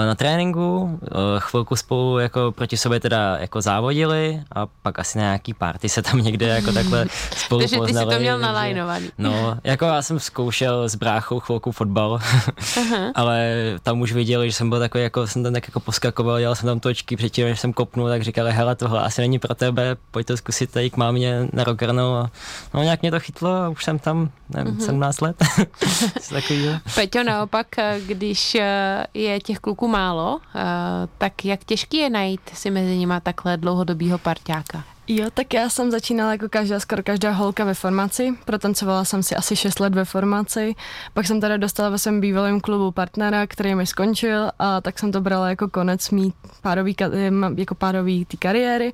na 0.07 0.15
tréninku, 0.15 0.99
eh, 1.05 1.09
chvilku 1.39 1.75
spolu 1.75 2.19
jako 2.19 2.51
proti 2.51 2.77
sobě 2.77 2.99
teda 2.99 3.37
jako 3.37 3.61
závodili 3.61 4.41
a 4.55 4.67
pak 4.81 4.99
asi 4.99 5.17
na 5.17 5.23
nějaký 5.23 5.53
party 5.53 5.89
se 5.89 6.01
tam 6.01 6.19
někde 6.19 6.47
jako 6.47 6.71
takhle 6.71 7.05
spolu 7.37 7.61
Takže 7.61 7.77
poznali. 7.77 8.07
ty 8.07 8.11
jsi 8.11 8.17
to 8.17 8.21
měl 8.21 8.39
nalajnovaný. 8.39 9.09
No, 9.17 9.57
jako 9.63 9.85
já 9.85 10.01
jsem 10.01 10.19
zkoušel 10.19 10.89
s 10.89 10.95
bráchou 10.95 11.39
chvilku 11.39 11.71
fotbal, 11.71 12.17
uh-huh. 12.57 13.11
ale 13.15 13.53
tam 13.83 14.01
už 14.01 14.13
viděli, 14.13 14.49
že 14.49 14.55
jsem 14.55 14.69
byl 14.69 14.79
takový, 14.79 15.03
jako 15.03 15.27
jsem 15.27 15.43
tam 15.43 15.53
tak 15.53 15.67
jako 15.67 15.79
poskakoval, 15.79 16.39
dělal 16.39 16.55
jsem 16.55 16.67
tam 16.67 16.79
točky 16.79 17.15
předtím, 17.15 17.45
než 17.45 17.59
jsem 17.59 17.73
kopnul, 17.73 18.07
tak 18.07 18.23
říkali, 18.23 18.51
hele, 18.51 18.75
tohle 18.75 19.01
asi 19.01 19.21
není 19.21 19.39
pro 19.39 19.55
tebe, 19.55 19.95
pojď 20.11 20.27
to 20.27 20.37
zkusit 20.37 20.71
tady 20.71 20.89
k 20.89 20.97
mámě 20.97 21.47
na 21.53 21.63
Rockernal 21.63 22.15
a 22.15 22.31
no 22.73 22.83
nějak 22.83 23.02
mě 23.03 23.11
to 23.11 23.19
chytlo 23.19 23.51
a 23.51 23.69
už 23.69 23.83
jsem 23.83 23.99
tam, 23.99 24.29
nevím, 24.49 24.75
mm-hmm. 24.75 24.85
17 24.85 25.21
let. 25.21 25.35
Peťo, 26.95 27.23
naopak, 27.23 27.67
když 28.05 28.55
eh, 28.55 29.07
je 29.13 29.39
těch 29.39 29.59
kluků 29.59 29.87
málo, 29.87 30.39
eh, 30.55 30.61
tak 31.17 31.45
jak 31.45 31.63
těžký 31.63 31.97
je 31.97 32.09
najít 32.09 32.41
si 32.53 32.71
mezi 32.71 32.97
nimi 32.97 33.13
takhle 33.23 33.57
dlouhodobýho 33.57 34.17
parťáka? 34.17 34.83
Jo, 35.07 35.27
tak 35.33 35.53
já 35.53 35.69
jsem 35.69 35.91
začínala 35.91 36.31
jako 36.31 36.49
každá, 36.49 36.79
skoro 36.79 37.03
každá 37.03 37.31
holka 37.31 37.65
ve 37.65 37.73
formaci. 37.73 38.33
Protancovala 38.45 39.05
jsem 39.05 39.23
si 39.23 39.35
asi 39.35 39.55
6 39.55 39.79
let 39.79 39.95
ve 39.95 40.05
formaci. 40.05 40.75
Pak 41.13 41.27
jsem 41.27 41.41
teda 41.41 41.57
dostala 41.57 41.89
ve 41.89 41.97
svém 41.97 42.21
bývalém 42.21 42.59
klubu 42.59 42.91
partnera, 42.91 43.47
který 43.47 43.75
mi 43.75 43.87
skončil 43.87 44.51
a 44.59 44.81
tak 44.81 44.99
jsem 44.99 45.11
to 45.11 45.21
brala 45.21 45.49
jako 45.49 45.69
konec 45.69 46.09
mý 46.09 46.33
párový, 46.61 46.95
jako 47.55 47.75
párový 47.75 48.25
ty 48.25 48.37
kariéry. 48.37 48.93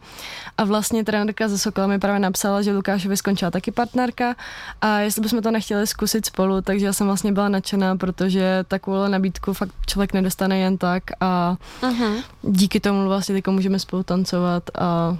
A 0.58 0.64
vlastně 0.64 1.04
trenérka 1.04 1.48
ze 1.48 1.58
Sokola 1.58 1.88
mi 1.88 2.00
právě 2.00 2.20
napsala, 2.20 2.62
že 2.62 2.72
Lukášovi 2.72 3.18
skončila 3.18 3.52
taky 3.52 3.72
partnerka 3.72 4.36
a 4.82 5.00
jestli 5.00 5.22
bychom 5.22 5.42
to 5.42 5.52
nechtěli 5.52 5.88
zkusit 5.88 6.26
spolu, 6.26 6.62
takže 6.62 6.86
já 6.86 6.94
jsem 6.94 7.08
vlastně 7.08 7.32
byla 7.32 7.50
nadšená, 7.50 7.96
protože 7.96 8.66
takovou 8.68 9.08
nabídku 9.08 9.54
fakt 9.54 9.72
člověk 9.88 10.14
nedostane 10.14 10.60
jen 10.60 10.78
tak 10.78 11.04
a 11.20 11.56
uh-huh. 11.82 12.24
díky 12.42 12.80
tomu 12.80 13.08
vlastně 13.08 13.36
teď 13.36 13.48
můžeme 13.48 13.80
spolu 13.80 14.04
tancovat 14.04 14.64
a 14.80 15.18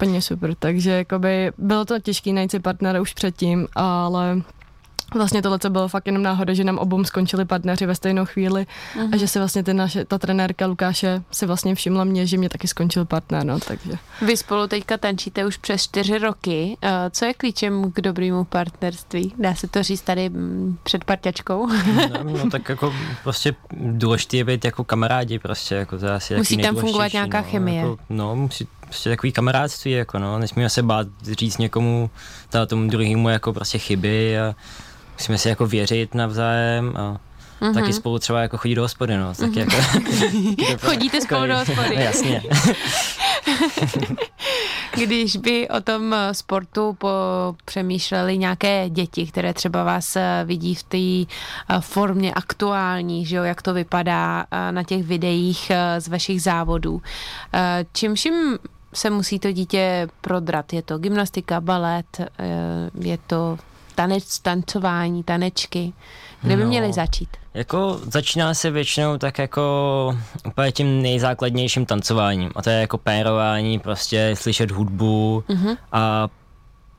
úplně 0.00 0.22
super, 0.22 0.54
takže 0.54 0.90
jakoby 0.90 1.52
bylo 1.58 1.84
to 1.84 1.98
těžké 1.98 2.32
najít 2.32 2.50
si 2.50 2.60
partnera 2.60 3.00
už 3.00 3.14
předtím, 3.14 3.68
ale 3.74 4.42
Vlastně 5.14 5.42
tohle 5.42 5.58
bylo 5.68 5.88
fakt 5.88 6.06
jenom 6.06 6.22
náhoda, 6.22 6.54
že 6.54 6.64
nám 6.64 6.78
obou 6.78 7.04
skončili 7.04 7.44
partneři 7.44 7.86
ve 7.86 7.94
stejnou 7.94 8.24
chvíli 8.24 8.62
uh-huh. 8.62 9.00
a 9.00 9.04
mhm. 9.04 9.18
že 9.18 9.28
se 9.28 9.38
vlastně 9.38 9.62
ty 9.62 9.74
naše, 9.74 10.04
ta 10.04 10.18
trenérka 10.18 10.66
Lukáše 10.66 11.22
si 11.30 11.46
vlastně 11.46 11.74
všimla 11.74 12.04
mě, 12.04 12.26
že 12.26 12.38
mě 12.38 12.48
taky 12.48 12.68
skončil 12.68 13.04
partner, 13.04 13.44
no, 13.44 13.60
takže. 13.60 13.92
Vy 14.26 14.36
spolu 14.36 14.66
teďka 14.66 14.96
tančíte 14.96 15.46
už 15.46 15.56
přes 15.56 15.82
čtyři 15.82 16.18
roky. 16.18 16.76
Eh, 16.82 17.10
co 17.10 17.24
je 17.24 17.34
klíčem 17.34 17.92
k 17.92 18.00
dobrému 18.00 18.44
partnerství? 18.44 19.34
Dá 19.38 19.54
se 19.54 19.68
to 19.68 19.82
říct 19.82 20.02
tady 20.02 20.28
mm, 20.28 20.78
před 20.82 21.04
parťačkou? 21.04 21.66
no, 22.24 22.24
no, 22.24 22.50
tak 22.50 22.68
jako 22.68 22.94
prostě 23.22 23.54
důležité 23.72 24.36
je 24.36 24.44
být 24.44 24.64
jako 24.64 24.84
kamarádi 24.84 25.38
prostě, 25.38 25.74
jako 25.74 25.98
to 25.98 26.12
asi 26.12 26.36
Musí 26.36 26.56
tam 26.56 26.76
fungovat 26.76 27.12
nějaká 27.12 27.40
no, 27.40 27.46
chemie. 27.50 27.80
Jako, 27.80 27.98
no, 28.10 28.36
musí 28.36 28.68
prostě 28.90 29.10
takový 29.10 29.32
kamarádství, 29.32 29.90
jako 29.90 30.18
no, 30.18 30.38
nesmíme 30.38 30.70
se 30.70 30.82
bát 30.82 31.06
říct 31.22 31.58
někomu, 31.58 32.10
tomu 32.66 32.88
druhému 32.88 33.28
jako 33.28 33.52
prostě 33.52 33.78
chyby 33.78 34.40
a 34.40 34.54
musíme 35.12 35.38
si 35.38 35.48
jako 35.48 35.66
věřit 35.66 36.14
navzájem 36.14 36.96
a 36.96 37.20
Mm-hmm. 37.60 37.74
taky 37.74 37.92
spolu 37.92 38.18
třeba 38.18 38.40
jako 38.40 38.56
chodí 38.56 38.74
do 38.74 38.82
hospody, 38.82 39.16
no. 39.16 39.34
Tak 39.34 39.50
mm-hmm. 39.50 40.68
jako, 40.70 40.86
Chodíte 40.86 41.20
spolu 41.20 41.46
do 41.46 41.56
hospody. 41.56 41.96
No, 41.96 42.02
jasně. 42.02 42.42
Když 44.94 45.36
by 45.36 45.68
o 45.68 45.80
tom 45.80 46.14
sportu 46.32 46.92
po, 46.92 47.08
přemýšleli 47.64 48.38
nějaké 48.38 48.88
děti, 48.88 49.26
které 49.26 49.54
třeba 49.54 49.84
vás 49.84 50.16
eh, 50.16 50.42
vidí 50.44 50.74
v 50.74 50.82
té 50.82 50.96
eh, 50.98 51.26
formě 51.80 52.34
aktuální, 52.34 53.26
že 53.26 53.36
jo, 53.36 53.42
jak 53.44 53.62
to 53.62 53.74
vypadá 53.74 54.46
eh, 54.50 54.72
na 54.72 54.82
těch 54.82 55.02
videích 55.02 55.72
z 55.98 56.08
vašich 56.08 56.42
závodů, 56.42 57.02
čím 57.92 58.14
vším 58.14 58.58
se 58.94 59.10
musí 59.10 59.38
to 59.38 59.52
dítě 59.52 60.08
prodrat? 60.20 60.72
Je 60.72 60.82
to 60.82 60.98
gymnastika, 60.98 61.60
balet, 61.60 62.20
je 63.00 63.18
to 63.26 63.58
tanec, 63.94 64.38
tancování, 64.38 65.24
tanečky? 65.24 65.92
Kde 66.42 66.56
by 66.56 66.62
no, 66.62 66.68
měli 66.68 66.92
začít? 66.92 67.28
Jako 67.54 68.00
začíná 68.02 68.54
se 68.54 68.70
většinou 68.70 69.18
tak 69.18 69.38
jako 69.38 70.16
úplně 70.46 70.72
tím 70.72 71.02
nejzákladnějším 71.02 71.86
tancováním. 71.86 72.50
A 72.56 72.62
to 72.62 72.70
je 72.70 72.80
jako 72.80 72.98
pérování, 72.98 73.78
prostě 73.78 74.34
slyšet 74.34 74.70
hudbu 74.70 75.44
uh-huh. 75.48 75.76
a 75.92 76.28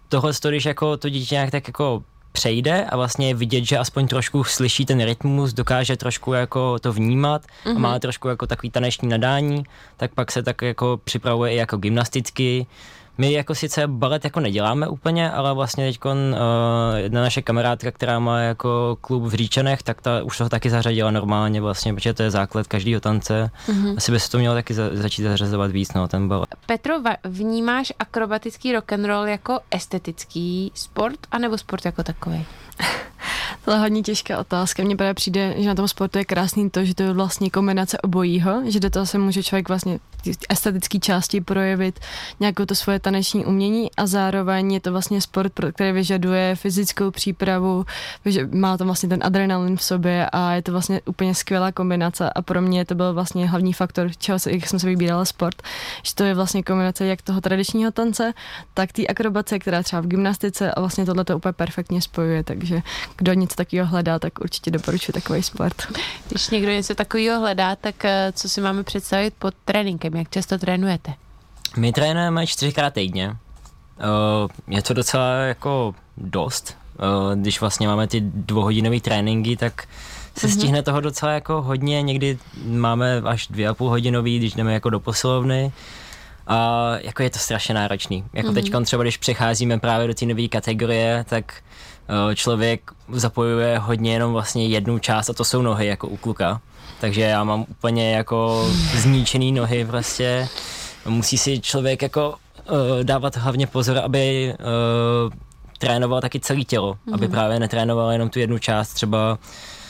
tohle, 0.10 0.32
když 0.50 0.66
jako 0.66 0.98
to 0.98 1.10
dítě 1.10 1.36
nějak 1.36 1.52
tak 1.52 1.68
jako 1.68 2.04
přejde 2.32 2.86
a 2.86 2.98
vlastně 2.98 3.36
vidět, 3.36 3.66
že 3.66 3.78
aspoň 3.78 4.08
trošku 4.08 4.44
slyší 4.44 4.86
ten 4.86 5.06
rytmus, 5.06 5.54
dokáže 5.54 5.98
trošku 5.98 6.34
jako 6.34 6.80
to 6.80 6.94
vnímat 6.94 7.42
uh-huh. 7.42 7.70
a 7.70 7.74
mhm. 7.74 7.82
má 7.82 8.00
trošku 8.00 8.28
jako 8.28 8.48
takový 8.48 8.70
taneční 8.70 9.10
nadání, 9.10 9.64
tak 9.98 10.14
pak 10.14 10.32
se 10.32 10.44
tak 10.44 10.62
jako 10.62 11.00
připravuje 11.04 11.54
i 11.54 11.56
jako 11.56 11.78
gymnasticky, 11.78 12.68
my 13.22 13.34
jako 13.34 13.56
sice 13.56 13.88
balet 13.88 14.24
jako 14.24 14.40
neděláme 14.40 14.88
úplně, 14.88 15.32
ale 15.32 15.54
vlastně 15.54 15.86
teď 15.86 16.06
uh, 16.06 16.12
jedna 16.96 17.22
naše 17.22 17.42
kamarádka, 17.42 17.92
která 17.92 18.20
má 18.20 18.40
jako 18.40 18.98
klub 19.02 19.24
v 19.24 19.34
Říčanech, 19.34 19.84
tak 19.84 20.02
ta 20.02 20.24
už 20.24 20.38
to 20.38 20.50
taky 20.50 20.70
zařadila 20.70 21.12
normálně 21.12 21.62
vlastně, 21.62 21.94
protože 21.94 22.14
to 22.14 22.24
je 22.24 22.32
základ 22.32 22.68
každého 22.68 23.02
tance. 23.02 23.52
Mm-hmm. 23.68 23.98
Asi 23.98 24.12
by 24.12 24.20
se 24.20 24.30
to 24.32 24.38
mělo 24.38 24.56
taky 24.56 24.74
za, 24.74 24.84
začít 24.94 25.24
zařazovat 25.24 25.72
víc, 25.72 25.94
no, 25.94 26.08
ten 26.08 26.28
balet. 26.28 26.56
Petro, 26.66 26.94
vnímáš 27.24 27.94
akrobatický 28.00 28.74
rock 28.74 28.94
and 28.94 29.06
roll 29.06 29.28
jako 29.28 29.60
estetický 29.72 30.72
sport, 30.76 31.20
anebo 31.32 31.58
sport 31.58 31.86
jako 31.86 32.04
takový? 32.04 32.46
To 33.66 33.72
je 33.72 33.78
hodně 33.78 34.02
těžká 34.02 34.40
otázka. 34.40 34.84
Mně 34.84 34.96
právě 34.96 35.14
přijde, 35.14 35.56
že 35.58 35.68
na 35.68 35.76
tom 35.76 35.88
sportu 35.88 36.18
je 36.18 36.26
krásný 36.26 36.70
to, 36.70 36.86
že 36.86 36.96
to 36.96 37.04
je 37.04 37.14
vlastně 37.14 37.50
kombinace 37.50 37.98
obojího, 37.98 38.62
že 38.66 38.80
do 38.80 38.90
toho 38.90 39.06
se 39.06 39.18
může 39.18 39.44
člověk 39.44 39.68
vlastně 39.68 40.00
estetické 40.50 41.00
části 41.00 41.42
projevit 41.42 42.00
nějakou 42.40 42.66
to 42.66 42.76
svoje 42.76 43.00
taneční 43.00 43.46
umění 43.46 43.92
a 43.98 44.08
zároveň 44.08 44.74
je 44.74 44.80
to 44.80 44.92
vlastně 44.92 45.22
sport, 45.22 45.54
který 45.74 45.92
vyžaduje 45.92 46.56
fyzickou 46.56 47.12
přípravu, 47.12 47.86
má 48.52 48.78
to 48.78 48.86
vlastně 48.86 49.10
ten 49.10 49.20
adrenalin 49.24 49.78
v 49.78 49.84
sobě 49.84 50.30
a 50.32 50.54
je 50.54 50.62
to 50.62 50.72
vlastně 50.72 51.02
úplně 51.06 51.36
skvělá 51.36 51.72
kombinace 51.72 52.30
a 52.30 52.42
pro 52.42 52.62
mě 52.62 52.86
to 52.86 52.96
byl 52.96 53.14
vlastně 53.14 53.50
hlavní 53.50 53.74
faktor, 53.74 54.12
čeho 54.18 54.40
se, 54.40 54.52
jak 54.52 54.68
jsem 54.68 54.80
se 54.80 54.88
vybírala 54.88 55.26
sport, 55.26 55.62
že 56.04 56.16
to 56.16 56.24
je 56.24 56.34
vlastně 56.34 56.64
kombinace 56.64 57.06
jak 57.06 57.22
toho 57.22 57.42
tradičního 57.42 57.92
tance, 57.92 58.34
tak 58.74 58.92
té 58.92 59.08
akrobace, 59.08 59.60
která 59.60 59.84
třeba 59.84 60.02
v 60.02 60.08
gymnastice 60.08 60.72
a 60.72 60.80
vlastně 60.80 61.06
tohle 61.06 61.26
to 61.26 61.38
úplně 61.38 61.54
perfektně 61.54 62.02
spojuje, 62.02 62.44
takže 62.44 62.82
kdo 63.18 63.34
něco 63.34 63.56
takového 63.56 63.88
hledá, 63.88 64.20
tak 64.20 64.40
určitě 64.40 64.72
doporučuji 64.72 65.12
takový 65.14 65.44
sport. 65.44 65.76
Když 66.30 66.50
někdo 66.50 66.72
něco 66.72 66.96
takového 66.96 67.40
hledá, 67.40 67.76
tak 67.76 68.06
eh, 68.06 68.32
co 68.36 68.50
si 68.50 68.62
máme 68.62 68.84
představit 68.84 69.34
pod 69.40 69.54
tréninkem, 69.66 70.11
jak 70.18 70.30
často 70.30 70.58
trénujete? 70.58 71.14
My 71.78 71.94
trénujeme 71.94 72.48
čtyřikrát 72.48 72.94
týdně. 72.94 73.36
Eh, 74.00 74.76
je 74.76 74.82
to 74.82 74.94
docela 74.94 75.32
jako 75.34 75.96
dost. 76.18 76.78
Eh, 77.00 77.36
když 77.36 77.62
vlastně 77.62 77.88
máme 77.88 78.08
ty 78.08 78.22
dvouhodinové 78.22 79.00
tréninky, 79.00 79.58
tak 79.58 79.88
se 80.38 80.48
mm-hmm. 80.48 80.54
stihne 80.54 80.84
toho 80.84 81.02
docela 81.02 81.32
jako 81.32 81.62
hodně, 81.62 82.02
někdy 82.02 82.38
máme 82.66 83.22
až 83.26 83.48
dvě 83.48 83.68
a 83.68 83.74
půl 83.74 83.90
hodinový, 83.90 84.38
když 84.40 84.54
jdeme 84.54 84.74
jako 84.74 84.90
do 84.90 85.00
posilovny. 85.00 85.72
A 86.48 86.90
jako 87.02 87.24
je 87.24 87.30
to 87.30 87.40
strašně 87.40 87.74
náročný. 87.74 88.24
Jako 88.34 88.50
mm-hmm. 88.50 88.54
teď 88.54 88.86
třeba, 88.86 89.04
když 89.04 89.18
přecházíme 89.18 89.80
právě 89.80 90.08
do 90.08 90.14
té 90.14 90.26
nové 90.26 90.48
kategorie, 90.48 91.26
tak 91.30 91.54
uh, 92.10 92.34
člověk 92.36 92.92
zapojuje 93.10 93.78
hodně 93.78 94.14
jenom 94.14 94.34
vlastně 94.34 94.68
jednu 94.68 95.00
část 95.00 95.30
a 95.30 95.34
to 95.34 95.44
jsou 95.44 95.62
nohy 95.62 95.88
jako 95.88 96.08
u 96.08 96.18
kluka. 96.18 96.62
Takže 97.02 97.22
já 97.22 97.44
mám 97.44 97.66
úplně 97.70 98.12
jako 98.12 98.70
zničený 98.96 99.52
nohy 99.52 99.86
prostě. 99.86 100.48
Musí 101.08 101.38
si 101.38 101.60
člověk 101.60 102.02
jako 102.02 102.30
uh, 102.30 103.04
dávat 103.04 103.38
hlavně 103.38 103.68
pozor, 103.68 103.98
aby 103.98 104.54
uh, 104.60 105.34
trénoval 105.78 106.22
taky 106.22 106.40
celé 106.40 106.64
tělo, 106.64 106.94
mm-hmm. 106.94 107.14
aby 107.14 107.28
právě 107.28 107.60
netrénoval 107.60 108.12
jenom 108.12 108.30
tu 108.30 108.40
jednu 108.40 108.58
část, 108.58 108.94
třeba 108.94 109.32
Uh, 109.32 109.81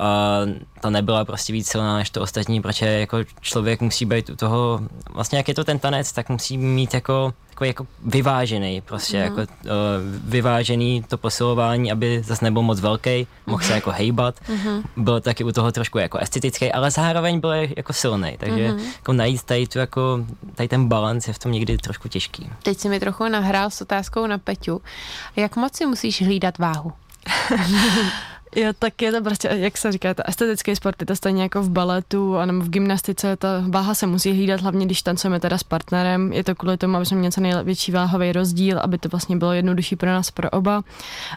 a 0.00 0.40
ta 0.80 0.90
nebyla 0.90 1.24
prostě 1.24 1.52
víc 1.52 1.68
silná 1.68 1.96
než 1.96 2.10
to 2.10 2.22
ostatní, 2.22 2.62
protože 2.62 2.86
jako 2.86 3.18
člověk 3.40 3.80
musí 3.80 4.04
být 4.04 4.30
u 4.30 4.36
toho, 4.36 4.80
vlastně 5.10 5.38
jak 5.38 5.48
je 5.48 5.54
to 5.54 5.64
ten 5.64 5.78
tanec, 5.78 6.12
tak 6.12 6.28
musí 6.28 6.58
mít 6.58 6.94
jako 6.94 7.34
takový 7.56 7.68
jako 7.68 7.86
vyvážený, 8.04 8.80
prostě 8.80 9.16
mm. 9.16 9.22
jako 9.22 9.36
uh, 9.36 9.46
vyvážený 10.24 11.02
to 11.08 11.18
posilování, 11.18 11.92
aby 11.92 12.22
zase 12.22 12.44
nebyl 12.44 12.62
moc 12.62 12.80
velký, 12.80 13.26
mohl 13.46 13.64
se 13.64 13.72
jako 13.72 13.90
hejbat, 13.90 14.34
mm. 14.48 14.82
byl 14.96 15.20
taky 15.20 15.44
u 15.44 15.52
toho 15.52 15.72
trošku 15.72 15.98
jako 15.98 16.18
estetický, 16.18 16.72
ale 16.72 16.90
zároveň 16.90 17.40
byl 17.40 17.52
jako 17.52 17.92
silný, 17.92 18.36
takže 18.38 18.72
mm. 18.72 18.78
jako 18.78 19.12
najít 19.12 19.42
tady, 19.42 19.66
tu 19.66 19.78
jako, 19.78 20.26
tady 20.54 20.68
ten 20.68 20.88
balans 20.88 21.28
je 21.28 21.34
v 21.34 21.38
tom 21.38 21.52
někdy 21.52 21.78
trošku 21.78 22.08
těžký. 22.08 22.50
Teď 22.62 22.78
si 22.78 22.88
mi 22.88 23.00
trochu 23.00 23.28
nahrál 23.28 23.70
s 23.70 23.80
otázkou 23.80 24.26
na 24.26 24.38
Peťu. 24.38 24.82
Jak 25.36 25.56
moc 25.56 25.76
si 25.76 25.86
musíš 25.86 26.22
hlídat 26.22 26.58
váhu? 26.58 26.92
Jo, 28.56 28.72
tak 28.78 29.02
je 29.02 29.12
to 29.12 29.22
prostě, 29.22 29.48
jak 29.48 29.78
se 29.78 29.92
říká, 29.92 30.14
to 30.14 30.22
estetický 30.28 30.76
sport, 30.76 30.96
je 31.00 31.06
to 31.06 31.16
stejně 31.16 31.42
jako 31.42 31.62
v 31.62 31.70
baletu 31.70 32.36
nebo 32.44 32.60
v 32.60 32.70
gymnastice, 32.70 33.36
ta 33.36 33.48
váha 33.68 33.94
se 33.94 34.06
musí 34.06 34.30
hlídat, 34.30 34.60
hlavně 34.60 34.86
když 34.86 35.02
tancujeme 35.02 35.40
teda 35.40 35.58
s 35.58 35.62
partnerem. 35.62 36.32
Je 36.32 36.44
to 36.44 36.54
kvůli 36.54 36.76
tomu, 36.76 36.96
aby 36.96 37.06
jsme 37.06 37.16
měli 37.16 37.32
co 37.32 37.40
největší 37.40 37.92
váhový 37.92 38.32
rozdíl, 38.32 38.78
aby 38.78 38.98
to 38.98 39.08
vlastně 39.08 39.36
bylo 39.36 39.52
jednodušší 39.52 39.96
pro 39.96 40.10
nás, 40.10 40.30
pro 40.30 40.50
oba, 40.50 40.82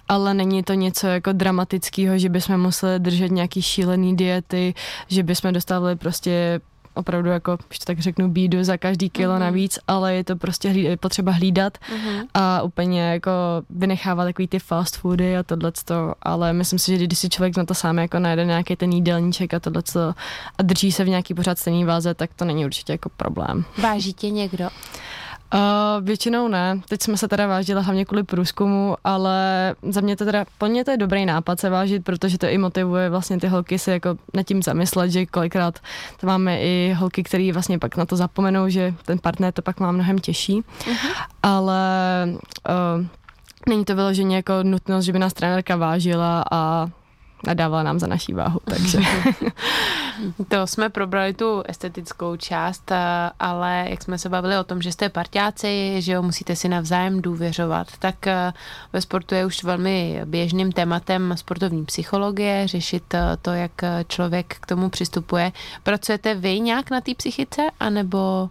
ale 0.08 0.34
není 0.34 0.64
to 0.64 0.74
něco 0.74 1.08
jako 1.08 1.32
dramatického, 1.32 2.18
že 2.18 2.30
bychom 2.30 2.58
museli 2.58 3.00
držet 3.00 3.32
nějaký 3.32 3.62
šílený 3.62 4.16
diety, 4.16 4.74
že 5.08 5.24
bychom 5.24 5.54
dostávali 5.54 5.96
prostě 5.96 6.62
opravdu 7.00 7.30
jako, 7.30 7.58
když 7.68 7.80
to 7.80 7.86
tak 7.86 8.00
řeknu, 8.00 8.30
bídu 8.30 8.64
za 8.64 8.78
každý 8.78 9.10
kilo 9.10 9.36
mm-hmm. 9.36 9.40
navíc, 9.40 9.80
ale 9.88 10.16
je 10.16 10.24
to 10.24 10.36
prostě 10.36 10.70
hlíd, 10.70 10.84
je 10.84 10.98
potřeba 10.98 11.32
hlídat 11.32 11.78
mm-hmm. 11.78 12.26
a 12.34 12.62
úplně 12.62 13.02
jako 13.02 13.32
vynechávat 13.70 14.28
takový 14.28 14.48
ty 14.48 14.60
fast 14.60 14.98
foody 14.98 15.38
a 15.38 15.44
tohleto, 15.44 16.14
ale 16.22 16.54
myslím 16.54 16.80
si, 16.80 16.98
že 16.98 17.04
když 17.04 17.20
si 17.20 17.30
člověk 17.30 17.58
na 17.58 17.66
to 17.66 17.74
sám 17.74 17.98
jako 17.98 18.20
najde 18.20 18.46
nějaký 18.46 18.76
ten 18.76 18.92
jídelníček 18.92 19.54
a 19.54 19.60
tohleto 19.60 20.14
a 20.58 20.64
drží 20.64 20.92
se 20.92 21.04
v 21.04 21.10
nějaký 21.10 21.34
pořád 21.34 21.60
stejný 21.60 21.86
váze, 21.86 22.14
tak 22.14 22.30
to 22.36 22.46
není 22.46 22.66
určitě 22.66 22.94
jako 22.94 23.10
problém. 23.10 23.66
Váží 23.82 24.14
tě 24.14 24.30
někdo? 24.30 24.70
Uh, 25.54 26.06
většinou 26.06 26.48
ne. 26.48 26.82
Teď 26.90 27.02
jsme 27.02 27.18
se 27.18 27.28
teda 27.28 27.48
vážili 27.48 27.84
hlavně 27.84 28.06
kvůli 28.06 28.24
průzkumu, 28.24 28.96
ale 29.04 29.76
za 29.90 30.02
mě 30.02 30.16
to 30.16 30.26
teda, 30.26 30.46
po 30.58 30.66
mě 30.66 30.86
to 30.86 30.92
je 30.92 30.98
dobrý 30.98 31.26
nápad 31.26 31.60
se 31.60 31.70
vážit, 31.70 32.04
protože 32.04 32.38
to 32.38 32.48
i 32.48 32.58
motivuje 32.58 33.10
vlastně 33.10 33.40
ty 33.40 33.48
holky 33.48 33.80
se 33.80 33.92
jako 33.92 34.16
nad 34.34 34.44
tím 34.44 34.64
zamyslet, 34.64 35.12
že 35.12 35.26
kolikrát 35.26 35.80
to 36.20 36.28
máme 36.28 36.60
i 36.60 36.96
holky, 36.98 37.24
které 37.24 37.54
vlastně 37.54 37.80
pak 37.80 37.98
na 37.98 38.06
to 38.06 38.16
zapomenou, 38.16 38.70
že 38.70 38.94
ten 39.06 39.20
partner 39.20 39.54
to 39.54 39.62
pak 39.62 39.80
má 39.80 39.92
mnohem 39.92 40.20
těžší. 40.20 40.62
Uh-huh. 40.62 41.26
Ale 41.44 41.84
uh, 42.70 43.06
není 43.70 43.86
to 43.86 43.96
vyloženě 43.96 44.36
jako 44.36 44.54
nutnost, 44.64 45.06
že 45.06 45.14
by 45.14 45.20
nás 45.20 45.34
trenérka 45.34 45.76
vážila 45.76 46.44
a 46.52 46.90
a 47.48 47.54
dávala 47.54 47.84
nám 47.84 48.00
za 48.00 48.08
naší 48.08 48.34
váhu, 48.34 48.60
takže. 48.66 49.00
to 50.48 50.68
jsme 50.68 50.90
probrali 50.90 51.34
tu 51.34 51.64
estetickou 51.66 52.36
část, 52.36 52.92
eh, 52.92 52.98
ale 53.40 53.86
jak 53.90 54.04
jsme 54.04 54.18
se 54.18 54.30
bavili 54.30 54.58
o 54.58 54.64
tom, 54.64 54.82
že 54.82 54.92
jste 54.92 55.10
parťáci, 55.10 55.96
že 56.02 56.12
jo, 56.12 56.22
musíte 56.22 56.56
si 56.56 56.70
navzájem 56.70 57.22
důvěřovat, 57.22 57.88
tak 58.00 58.28
eh, 58.28 58.54
ve 58.94 59.02
sportu 59.02 59.36
je 59.36 59.46
už 59.46 59.64
velmi 59.64 60.22
běžným 60.26 60.72
tématem 60.72 61.34
sportovní 61.38 61.86
psychologie, 61.86 62.68
řešit 62.68 63.14
eh, 63.14 63.38
to, 63.42 63.52
jak 63.52 63.72
člověk 64.08 64.58
k 64.60 64.66
tomu 64.66 64.90
přistupuje. 64.90 65.52
Pracujete 65.84 66.36
vy 66.36 66.60
nějak 66.60 66.92
na 66.92 67.02
té 67.02 67.16
psychice, 67.16 67.62
anebo... 67.80 68.50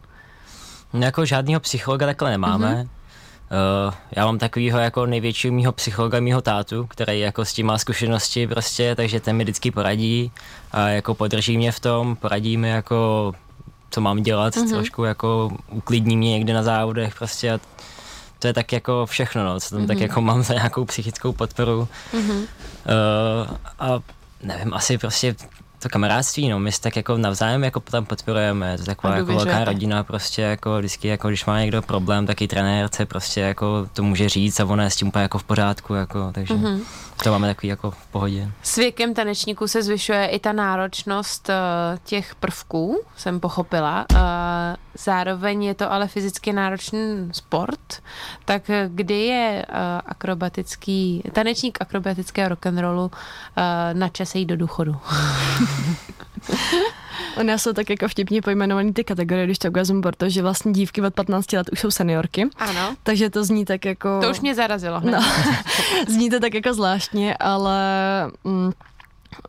No, 0.92 1.04
jako 1.04 1.24
žádného 1.24 1.60
psychologa 1.60 2.06
takhle 2.06 2.30
nemáme. 2.30 2.74
Mm-hmm. 2.74 2.97
Uh, 3.50 3.94
já 4.16 4.24
mám 4.24 4.38
takovýho 4.38 4.78
jako 4.78 5.06
největšího 5.06 5.54
mýho 5.54 5.72
psychologa, 5.72 6.20
mýho 6.20 6.40
tátu, 6.40 6.86
který 6.86 7.20
jako 7.20 7.44
s 7.44 7.52
tím 7.52 7.66
má 7.66 7.78
zkušenosti 7.78 8.46
prostě, 8.46 8.94
takže 8.94 9.20
ten 9.20 9.36
mi 9.36 9.44
vždycky 9.44 9.70
poradí 9.70 10.32
a 10.72 10.88
jako 10.88 11.14
podrží 11.14 11.56
mě 11.56 11.72
v 11.72 11.80
tom, 11.80 12.16
poradí 12.16 12.56
mi 12.56 12.68
jako 12.68 13.32
co 13.90 14.00
mám 14.00 14.22
dělat, 14.22 14.54
mm-hmm. 14.54 14.70
trošku 14.70 15.04
jako 15.04 15.50
uklidní 15.70 16.16
mě 16.16 16.30
někde 16.30 16.52
na 16.52 16.62
závodech 16.62 17.14
prostě 17.14 17.52
a 17.52 17.60
to 18.38 18.46
je 18.46 18.52
tak 18.52 18.72
jako 18.72 19.06
všechno, 19.06 19.44
no, 19.44 19.60
co 19.60 19.70
tam 19.70 19.78
mm-hmm. 19.78 19.86
tak 19.86 19.96
mhm. 19.96 20.02
jako 20.02 20.20
mám 20.20 20.42
za 20.42 20.54
nějakou 20.54 20.84
psychickou 20.84 21.32
podporu. 21.32 21.88
Mm-hmm. 22.12 22.38
Uh, 22.38 23.56
a 23.78 24.00
nevím, 24.42 24.74
asi 24.74 24.98
prostě 24.98 25.34
to 25.78 25.88
kamarádství, 25.88 26.48
no, 26.48 26.58
my 26.58 26.72
se 26.72 26.80
tak 26.80 26.96
jako 26.96 27.16
navzájem 27.16 27.64
jako 27.64 27.80
tam 27.80 28.04
podporujeme, 28.04 28.76
to 28.76 28.82
je 28.82 28.86
taková 28.86 29.16
jako 29.16 29.26
velká 29.26 29.64
rodina 29.64 30.04
prostě, 30.04 30.42
jako 30.42 30.78
vždycky, 30.78 31.08
jako 31.08 31.28
když 31.28 31.44
má 31.44 31.60
někdo 31.60 31.82
problém, 31.82 32.26
taky 32.26 32.48
trenérce 32.48 33.06
prostě 33.06 33.40
jako 33.40 33.88
to 33.92 34.02
může 34.02 34.28
říct 34.28 34.60
a 34.60 34.64
ona 34.64 34.84
je 34.84 34.90
s 34.90 34.96
tím 34.96 35.08
úplně 35.08 35.22
jako 35.22 35.38
v 35.38 35.44
pořádku, 35.44 35.94
jako, 35.94 36.30
takže 36.32 36.54
mm-hmm. 36.54 36.80
To 37.22 37.30
máme 37.30 37.48
takový 37.48 37.68
jako 37.68 37.90
v 37.90 38.06
pohodě. 38.06 38.50
S 38.62 38.76
věkem 38.76 39.14
tanečníků 39.14 39.68
se 39.68 39.82
zvyšuje 39.82 40.26
i 40.26 40.38
ta 40.38 40.52
náročnost 40.52 41.48
uh, 41.48 41.54
těch 42.04 42.34
prvků, 42.34 43.04
jsem 43.16 43.40
pochopila. 43.40 44.06
Uh, 44.12 44.18
zároveň 44.98 45.62
je 45.64 45.74
to 45.74 45.92
ale 45.92 46.08
fyzicky 46.08 46.52
náročný 46.52 47.28
sport, 47.32 48.02
tak 48.44 48.62
kdy 48.88 49.20
je 49.20 49.66
uh, 49.68 49.74
akrobatický, 50.06 51.22
tanečník 51.32 51.78
akrobatického 51.80 52.48
rock'n'rollu 52.48 53.04
uh, 53.04 53.10
na 53.92 54.08
čase 54.08 54.38
jít 54.38 54.46
do 54.46 54.56
důchodu? 54.56 54.96
Ona 57.36 57.58
jsou 57.58 57.72
tak 57.72 57.90
jako 57.90 58.08
vtipně 58.08 58.42
pojmenovaný 58.42 58.92
ty 58.92 59.04
kategorie, 59.04 59.46
když 59.46 59.58
to 59.58 59.68
ukazím, 59.68 60.00
protože 60.00 60.42
vlastně 60.42 60.72
dívky 60.72 61.02
od 61.02 61.14
15 61.14 61.52
let 61.52 61.68
už 61.72 61.80
jsou 61.80 61.90
seniorky. 61.90 62.48
Ano. 62.56 62.96
Takže 63.02 63.30
to 63.30 63.44
zní 63.44 63.64
tak 63.64 63.84
jako... 63.84 64.20
To 64.20 64.30
už 64.30 64.40
mě 64.40 64.54
zarazilo. 64.54 65.00
Hned. 65.00 65.12
No, 65.12 65.24
zní 66.08 66.30
to 66.30 66.40
tak 66.40 66.54
jako 66.54 66.74
zvláštně, 66.74 67.36
ale... 67.36 67.80
Mm, 68.44 68.72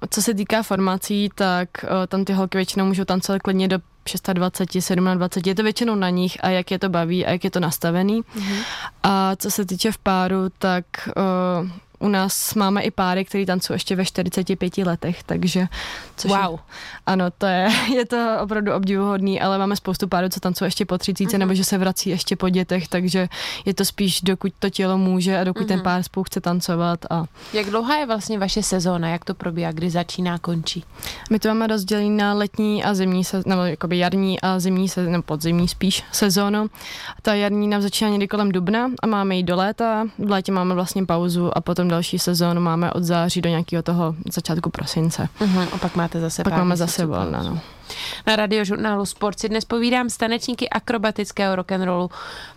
co 0.09 0.21
se 0.21 0.33
týká 0.33 0.63
formací, 0.63 1.29
tak 1.35 1.69
uh, 1.83 1.89
tam 2.07 2.25
ty 2.25 2.33
holky 2.33 2.57
většinou 2.57 2.85
můžou 2.85 3.05
tancovat 3.05 3.41
klidně 3.41 3.67
do 3.67 3.79
26, 4.33 4.91
27, 4.95 5.49
je 5.49 5.55
to 5.55 5.63
většinou 5.63 5.95
na 5.95 6.09
nich 6.09 6.37
a 6.41 6.49
jak 6.49 6.71
je 6.71 6.79
to 6.79 6.89
baví 6.89 7.25
a 7.25 7.31
jak 7.31 7.43
je 7.43 7.51
to 7.51 7.59
nastavený. 7.59 8.21
Mm-hmm. 8.21 8.63
A 9.03 9.35
co 9.35 9.51
se 9.51 9.65
týče 9.65 9.91
v 9.91 9.97
páru, 9.97 10.49
tak 10.57 10.85
uh, 11.61 11.69
u 11.99 12.07
nás 12.07 12.53
máme 12.53 12.81
i 12.81 12.91
páry, 12.91 13.25
který 13.25 13.45
tancují 13.45 13.75
ještě 13.75 13.95
ve 13.95 14.05
45 14.05 14.77
letech, 14.77 15.23
takže... 15.23 15.67
Což 16.17 16.31
wow. 16.31 16.51
Je, 16.51 16.57
ano, 17.05 17.25
to 17.37 17.45
je, 17.45 17.69
je 17.95 18.05
to 18.05 18.37
opravdu 18.41 18.73
obdivuhodný, 18.73 19.41
ale 19.41 19.57
máme 19.57 19.75
spoustu 19.75 20.07
párů, 20.07 20.29
co 20.29 20.39
tancují 20.39 20.67
ještě 20.67 20.85
po 20.85 20.97
30, 20.97 21.23
uh-huh. 21.23 21.37
nebo 21.37 21.53
že 21.53 21.63
se 21.63 21.77
vrací 21.77 22.09
ještě 22.09 22.35
po 22.35 22.49
dětech, 22.49 22.87
takže 22.87 23.29
je 23.65 23.73
to 23.73 23.85
spíš, 23.85 24.21
dokud 24.21 24.53
to 24.59 24.69
tělo 24.69 24.97
může 24.97 25.39
a 25.39 25.43
dokud 25.43 25.63
uh-huh. 25.63 25.67
ten 25.67 25.77
mhm. 25.77 25.83
pár 25.83 26.03
spolu 26.03 26.23
chce 26.23 26.41
tancovat. 26.41 27.05
A... 27.09 27.25
Jak 27.53 27.65
dlouhá 27.65 27.95
je 27.95 28.05
vlastně 28.05 28.39
vaše 28.39 28.63
sezóna, 28.63 29.09
jak 29.09 29.25
to 29.25 29.33
probíhá, 29.33 29.71
kdy 29.71 29.89
začíná, 29.89 30.37
končí? 30.37 30.83
My 31.29 31.39
to 31.39 31.47
máme 31.47 31.67
rozdělené 31.67 32.09
na 32.09 32.33
letní 32.33 32.83
a 32.83 32.93
zimní, 32.93 33.23
se, 33.23 33.43
nebo 33.45 33.61
jakoby 33.61 33.97
jarní 33.97 34.41
a 34.41 34.59
zimní, 34.59 34.89
se, 34.89 35.03
nebo 35.03 35.23
podzimní 35.23 35.67
spíš 35.67 36.03
sezónu. 36.11 36.69
Ta 37.21 37.33
jarní 37.33 37.67
nám 37.67 37.81
začíná 37.81 38.09
někdy 38.09 38.27
kolem 38.27 38.51
dubna 38.51 38.91
a 39.01 39.07
máme 39.07 39.35
ji 39.35 39.43
do 39.43 39.55
léta, 39.55 40.07
v 40.17 40.29
létě 40.29 40.51
máme 40.51 40.75
vlastně 40.75 41.05
pauzu 41.05 41.57
a 41.57 41.61
potom 41.61 41.88
další 41.89 42.19
sezónu 42.19 42.61
máme 42.61 42.91
od 42.91 43.03
září 43.03 43.41
do 43.41 43.49
nějakého 43.49 43.83
toho 43.83 44.15
začátku 44.31 44.69
prosince. 44.69 45.29
Uh-huh, 45.39 45.67
a 45.73 45.77
pak 45.77 45.95
máte 45.95 46.19
zase 46.19 46.43
Pak 46.43 46.53
máme 46.53 46.77
zase 46.77 47.05
volna, 47.05 47.43
no. 47.43 47.59
Na 48.27 48.35
radiožurnálu 48.35 49.05
Sport 49.05 49.39
si 49.39 49.49
dnes 49.49 49.65
povídám 49.65 50.09
s 50.09 50.17
tanečníky 50.17 50.69
akrobatického 50.69 51.55
rock'n'rollu 51.55 52.09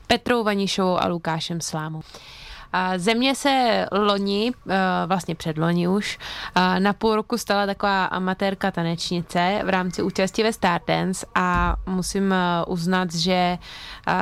Petrou 0.06 0.44
Vanišovou 0.44 1.02
a 1.02 1.06
Lukášem 1.06 1.60
Slámou. 1.60 2.02
Země 2.96 3.34
se 3.34 3.86
loni, 3.92 4.52
eh, 4.68 4.76
vlastně 5.06 5.36
loni 5.56 5.88
už, 5.88 6.18
eh, 6.54 6.80
na 6.80 6.92
půl 6.92 7.14
roku 7.14 7.38
stala 7.38 7.66
taková 7.66 8.04
amatérka 8.04 8.70
tanečnice 8.70 9.62
v 9.64 9.68
rámci 9.68 10.02
účasti 10.02 10.42
ve 10.42 10.52
Stardance 10.52 11.26
a 11.34 11.76
musím 11.86 12.32
eh, 12.32 12.64
uznat, 12.66 13.14
že 13.14 13.58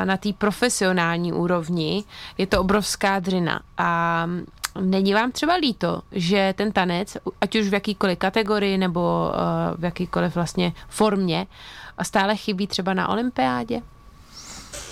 na 0.04 0.16
té 0.16 0.32
profesionální 0.32 1.32
úrovni 1.32 2.04
je 2.38 2.46
to 2.46 2.60
obrovská 2.60 3.18
dřina 3.18 3.60
a 3.78 4.26
Není 4.80 5.14
vám 5.14 5.32
třeba 5.32 5.54
líto, 5.54 6.02
že 6.12 6.54
ten 6.56 6.72
tanec, 6.72 7.16
ať 7.40 7.56
už 7.56 7.68
v 7.68 7.74
jakýkoliv 7.74 8.18
kategorii 8.18 8.78
nebo 8.78 9.32
v 9.76 9.84
jakýkoliv 9.84 10.34
vlastně 10.34 10.72
formě, 10.88 11.46
stále 12.02 12.36
chybí 12.36 12.66
třeba 12.66 12.94
na 12.94 13.08
olympiádě? 13.08 13.80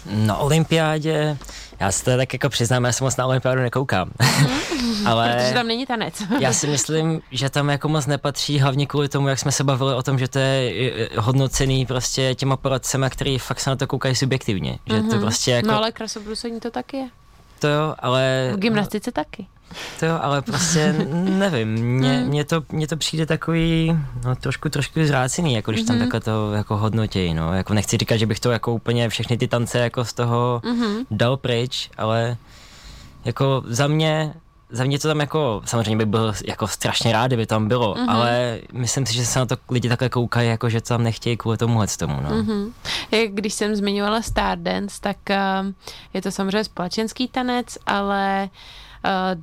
Na 0.07 0.37
olympiádě, 0.37 1.39
já 1.81 1.93
se 1.93 2.05
to 2.05 2.17
tak 2.17 2.33
jako 2.33 2.49
přiznám, 2.49 2.85
já 2.85 2.93
se 2.93 3.05
moc 3.05 3.17
na 3.17 3.27
olympiádu 3.27 3.61
nekoukám. 3.61 4.11
Ale 5.07 5.35
Protože 5.35 5.55
tam 5.55 5.67
není 5.67 5.87
tanec. 5.87 6.23
já 6.41 6.53
si 6.53 6.67
myslím, 6.67 7.21
že 7.31 7.51
tam 7.51 7.69
jako 7.69 7.89
moc 7.89 8.07
nepatří, 8.07 8.59
hlavně 8.59 8.87
kvůli 8.87 9.09
tomu, 9.09 9.29
jak 9.29 9.39
jsme 9.39 9.53
se 9.53 9.65
bavili 9.65 9.95
o 9.95 10.03
tom, 10.03 10.19
že 10.19 10.29
to 10.29 10.39
je 10.39 11.09
hodnocený 11.19 11.87
prostě 11.87 12.35
těma 12.35 12.57
poradcemi, 12.57 13.07
který 13.11 13.39
fakt 13.39 13.61
se 13.61 13.71
na 13.71 13.77
to 13.77 13.87
koukají 13.87 14.15
subjektivně. 14.15 14.79
Že 14.87 14.95
mm-hmm. 14.95 15.09
to 15.09 15.15
mhm. 15.15 15.21
prostě 15.21 15.51
jako... 15.51 15.69
No 15.69 15.77
ale 15.77 15.93
krasobruslení 15.93 16.61
to 16.61 16.71
taky 16.71 16.97
je. 16.97 17.09
To 17.59 17.69
jo, 17.69 17.95
ale... 17.99 18.51
V 18.53 18.59
gymnastice 18.59 19.13
taky. 19.13 19.47
To 20.01 20.07
jo, 20.07 20.19
ale 20.23 20.43
prostě 20.43 20.93
nevím, 21.13 21.69
mně, 21.69 22.25
mně, 22.27 22.45
to, 22.45 22.63
mně 22.73 22.87
to 22.87 22.97
přijde 22.97 23.27
takový, 23.27 23.97
no 24.25 24.37
trošku, 24.37 24.69
trošku 24.69 25.05
zrácený, 25.05 25.55
jako 25.55 25.71
když 25.71 25.83
mm-hmm. 25.83 25.87
tam 25.87 25.97
mhm. 25.97 26.05
takhle 26.05 26.21
to 26.21 26.53
jako 26.53 26.77
hodnotějí, 26.77 27.35
no, 27.35 27.55
jako 27.55 27.75
nechci 27.75 27.97
říkat, 27.97 28.17
že 28.17 28.27
bych 28.27 28.41
to 28.41 28.51
jako 28.51 28.73
úplně 28.73 29.09
všechny 29.09 29.37
ty 29.37 29.49
tance 29.49 29.79
jako 29.79 30.05
z 30.05 30.13
toho 30.13 30.63
mm-hmm. 30.65 31.07
dal 31.11 31.37
pryč, 31.37 31.91
ale 31.97 32.37
jako 33.25 33.63
za 33.67 33.87
mě 33.87 34.35
za 34.71 34.85
mě 34.85 34.99
to 34.99 35.09
tam 35.09 35.21
jako, 35.21 35.63
samozřejmě 35.65 35.97
bych 35.97 36.07
byl 36.07 36.33
jako 36.47 36.69
strašně 36.69 37.13
rád, 37.13 37.27
kdyby 37.27 37.47
tam 37.47 37.69
bylo, 37.69 37.95
mm-hmm. 37.95 38.11
ale 38.11 38.61
myslím 38.73 39.07
si, 39.07 39.15
že 39.15 39.27
se 39.27 39.39
na 39.39 39.47
to 39.47 39.57
lidi 39.71 39.89
takhle 39.89 40.09
koukají, 40.09 40.49
jako 40.49 40.69
že 40.69 40.81
to 40.81 40.89
tam 40.89 41.03
nechtějí 41.03 41.37
kvůli 41.37 41.57
tomuhle 41.57 41.87
tomu, 41.87 42.21
no. 42.21 42.31
Mm-hmm. 42.31 42.73
Když 43.29 43.55
jsem 43.55 43.77
zmiňovala 43.77 44.23
Stardance, 44.23 45.01
tak 45.01 45.17
uh, 45.31 45.73
je 46.15 46.23
to 46.23 46.31
samozřejmě 46.31 46.65
společenský 46.65 47.29
tanec, 47.29 47.79
ale 47.87 48.43
uh, 48.53 48.59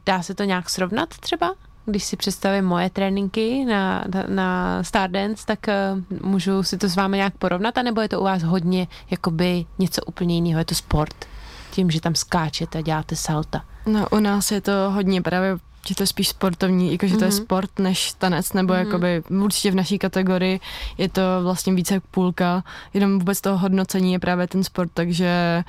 dá 0.05 0.21
se 0.21 0.35
to 0.35 0.43
nějak 0.43 0.69
srovnat 0.69 1.09
třeba? 1.09 1.55
Když 1.85 2.03
si 2.03 2.17
představím 2.17 2.65
moje 2.65 2.89
tréninky 2.89 3.65
na, 3.65 4.03
na, 4.13 4.23
na 4.27 4.83
Stardance, 4.83 5.45
tak 5.45 5.59
uh, 5.67 6.19
můžu 6.29 6.63
si 6.63 6.77
to 6.77 6.89
s 6.89 6.95
vámi 6.95 7.17
nějak 7.17 7.37
porovnat, 7.37 7.77
anebo 7.77 8.01
je 8.01 8.09
to 8.09 8.21
u 8.21 8.23
vás 8.23 8.43
hodně 8.43 8.87
jakoby 9.11 9.65
něco 9.79 10.01
úplně 10.05 10.35
jiného, 10.35 10.59
je 10.59 10.65
to 10.65 10.75
sport? 10.75 11.25
Tím, 11.71 11.91
že 11.91 12.01
tam 12.01 12.15
skáčete, 12.15 12.83
děláte 12.83 13.15
salta. 13.15 13.61
No 13.85 14.07
u 14.11 14.19
nás 14.19 14.51
je 14.51 14.61
to 14.61 14.71
hodně 14.91 15.21
právě 15.21 15.57
že 15.87 15.95
to 15.95 16.03
je 16.03 16.07
spíš 16.07 16.27
sportovní, 16.27 16.91
jako 16.91 17.07
že 17.07 17.13
to 17.13 17.19
mm-hmm. 17.19 17.25
je 17.25 17.31
sport 17.31 17.79
než 17.79 18.13
tanec, 18.13 18.53
nebo 18.53 18.73
mm-hmm. 18.73 18.85
jakoby 18.85 19.23
určitě 19.29 19.71
v 19.71 19.75
naší 19.75 19.99
kategorii 19.99 20.59
je 20.97 21.09
to 21.09 21.21
vlastně 21.43 21.73
více 21.73 21.93
jak 21.93 22.03
půlka, 22.03 22.63
jenom 22.93 23.19
vůbec 23.19 23.41
toho 23.41 23.57
hodnocení 23.57 24.13
je 24.13 24.19
právě 24.19 24.47
ten 24.47 24.63
sport, 24.63 24.91
takže 24.93 25.63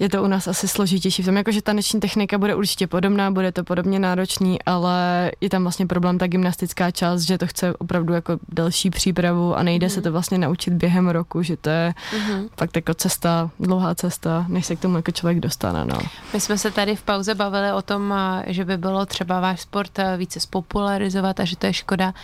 je 0.00 0.08
to 0.08 0.22
u 0.22 0.26
nás 0.26 0.48
asi 0.48 0.68
složitější 0.68 1.22
v 1.22 1.26
tom, 1.26 1.36
jakože 1.36 1.62
taneční 1.62 2.00
technika 2.00 2.38
bude 2.38 2.54
určitě 2.54 2.86
podobná, 2.86 3.30
bude 3.30 3.52
to 3.52 3.64
podobně 3.64 3.98
náročný, 3.98 4.62
ale 4.62 5.30
je 5.40 5.50
tam 5.50 5.62
vlastně 5.62 5.86
problém 5.86 6.18
ta 6.18 6.26
gymnastická 6.26 6.90
část, 6.90 7.22
že 7.22 7.38
to 7.38 7.46
chce 7.46 7.74
opravdu 7.76 8.14
jako 8.14 8.38
delší 8.48 8.90
přípravu 8.90 9.56
a 9.56 9.62
nejde 9.62 9.86
mm. 9.86 9.90
se 9.90 10.02
to 10.02 10.12
vlastně 10.12 10.38
naučit 10.38 10.74
během 10.74 11.08
roku, 11.08 11.42
že 11.42 11.56
to 11.56 11.70
je 11.70 11.94
mm. 12.28 12.48
fakt 12.56 12.76
jako 12.76 12.94
cesta, 12.94 13.50
dlouhá 13.60 13.94
cesta, 13.94 14.44
než 14.48 14.66
se 14.66 14.76
k 14.76 14.80
tomu 14.80 14.96
jako 14.96 15.10
člověk 15.10 15.40
dostane. 15.40 15.84
No. 15.84 15.98
My 16.34 16.40
jsme 16.40 16.58
se 16.58 16.70
tady 16.70 16.96
v 16.96 17.02
pauze 17.02 17.34
bavili 17.34 17.72
o 17.72 17.82
tom, 17.82 18.14
že 18.46 18.64
by 18.64 18.76
bylo 18.76 19.06
třeba 19.06 19.40
váš 19.40 19.60
sport 19.60 19.98
více 20.16 20.40
spopularizovat 20.40 21.40
a 21.40 21.44
že 21.44 21.56
to 21.56 21.66
je 21.66 21.72
škoda, 21.72 22.14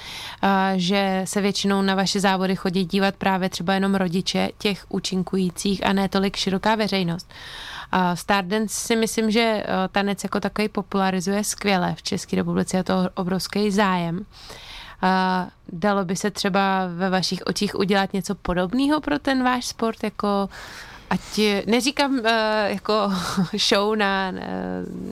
že 0.76 1.22
se 1.24 1.40
většinou 1.40 1.82
na 1.82 1.94
vaše 1.94 2.20
závody 2.20 2.56
chodí 2.56 2.84
dívat 2.84 3.14
právě 3.14 3.48
třeba 3.48 3.74
jenom 3.74 3.94
rodiče 3.94 4.50
těch 4.58 4.86
účinkujících 4.88 5.86
a 5.86 5.92
ne 5.92 6.08
tolik 6.08 6.36
široká 6.36 6.74
veřejnost. 6.74 7.30
Stardance 8.14 8.74
si 8.74 8.96
myslím, 8.96 9.30
že 9.30 9.40
eh, 9.40 9.64
tanec 9.92 10.24
jako 10.24 10.40
takový 10.40 10.68
popularizuje 10.68 11.44
skvěle. 11.44 11.94
V 11.94 12.02
České 12.02 12.36
republice 12.36 12.76
je 12.76 12.84
to 12.84 12.94
obrovský 13.14 13.70
zájem. 13.70 14.26
Dalo 15.72 16.04
by 16.04 16.16
se 16.16 16.30
třeba 16.30 16.86
ve 16.96 17.10
vašich 17.10 17.42
očích 17.46 17.74
udělat 17.74 18.12
něco 18.12 18.34
podobného 18.34 19.00
pro 19.00 19.18
ten 19.18 19.44
váš 19.44 19.66
sport, 19.66 20.02
jako 20.02 20.48
ať, 21.10 21.40
neříkám 21.66 22.18
uh, 22.18 22.26
jako 22.66 23.12
show 23.58 23.96
na, 23.96 24.32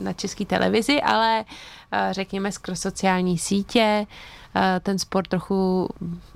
na 0.01 0.13
české 0.13 0.45
televizi, 0.45 1.01
ale 1.01 1.45
uh, 1.45 1.99
řekněme 2.11 2.51
skoro 2.51 2.75
sociální 2.75 3.37
sítě, 3.37 4.07
uh, 4.55 4.61
ten 4.79 4.99
sport 4.99 5.27
trochu 5.27 5.89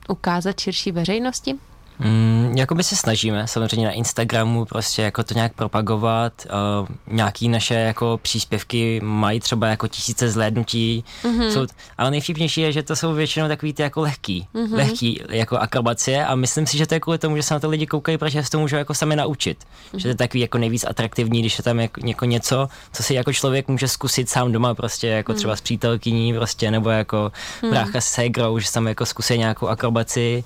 ukázat 0.07 0.59
širší 0.59 0.91
veřejnosti? 0.91 1.59
Mm, 1.99 2.53
jakoby 2.57 2.83
se 2.83 2.95
snažíme 2.95 3.47
samozřejmě 3.47 3.85
na 3.85 3.91
Instagramu 3.91 4.65
prostě 4.65 5.01
jako 5.01 5.23
to 5.23 5.33
nějak 5.33 5.53
propagovat. 5.53 6.33
Uh, 6.81 6.87
nějaký 7.07 7.49
naše 7.49 7.73
jako 7.73 8.19
příspěvky 8.21 9.01
mají 9.03 9.39
třeba 9.39 9.67
jako 9.67 9.87
tisíce 9.87 10.29
zhlédnutí. 10.29 11.03
Mm-hmm. 11.23 11.49
Jsou, 11.49 11.67
ale 11.97 12.11
nejvtipnější 12.11 12.61
je, 12.61 12.71
že 12.71 12.83
to 12.83 12.95
jsou 12.95 13.13
většinou 13.13 13.47
takový 13.47 13.73
ty 13.73 13.81
jako 13.81 14.01
lehký, 14.01 14.47
mm-hmm. 14.53 14.75
lehký 14.75 15.21
jako 15.29 15.57
akrobacie 15.57 16.25
a 16.25 16.35
myslím 16.35 16.67
si, 16.67 16.77
že 16.77 16.87
to 16.87 16.93
je 16.93 16.99
kvůli 16.99 17.17
tomu, 17.17 17.35
že 17.35 17.43
se 17.43 17.53
na 17.53 17.59
to 17.59 17.69
lidi 17.69 17.87
koukají, 17.87 18.17
protože 18.17 18.43
se 18.43 18.49
to 18.49 18.59
můžou 18.59 18.75
jako 18.75 18.93
sami 18.93 19.15
naučit. 19.15 19.57
Mm-hmm. 19.59 19.97
Že 19.97 20.03
to 20.03 20.07
je 20.07 20.15
takový 20.15 20.41
jako 20.41 20.57
nejvíc 20.57 20.85
atraktivní, 20.89 21.39
když 21.39 21.57
je 21.57 21.63
tam 21.63 21.79
jako, 21.79 22.01
jako 22.07 22.25
něco, 22.25 22.69
co 22.93 23.03
si 23.03 23.13
jako 23.13 23.33
člověk 23.33 23.67
může 23.67 23.87
zkusit 23.87 24.29
sám 24.29 24.51
doma 24.51 24.73
prostě 24.73 25.07
jako 25.07 25.31
mm-hmm. 25.31 25.35
třeba 25.35 25.55
s 25.55 25.61
přítelkyní 25.61 26.33
prostě 26.33 26.71
nebo 26.71 26.89
jako 26.89 27.31
mm-hmm. 27.61 27.69
brácha 27.69 28.01
s 28.01 28.05
ségrou, 28.05 28.59
že 28.59 28.71
tam 28.71 28.87
jako 28.87 29.05
zkusí 29.05 29.37
nějakou 29.37 29.67
akrobaci. 29.67 30.43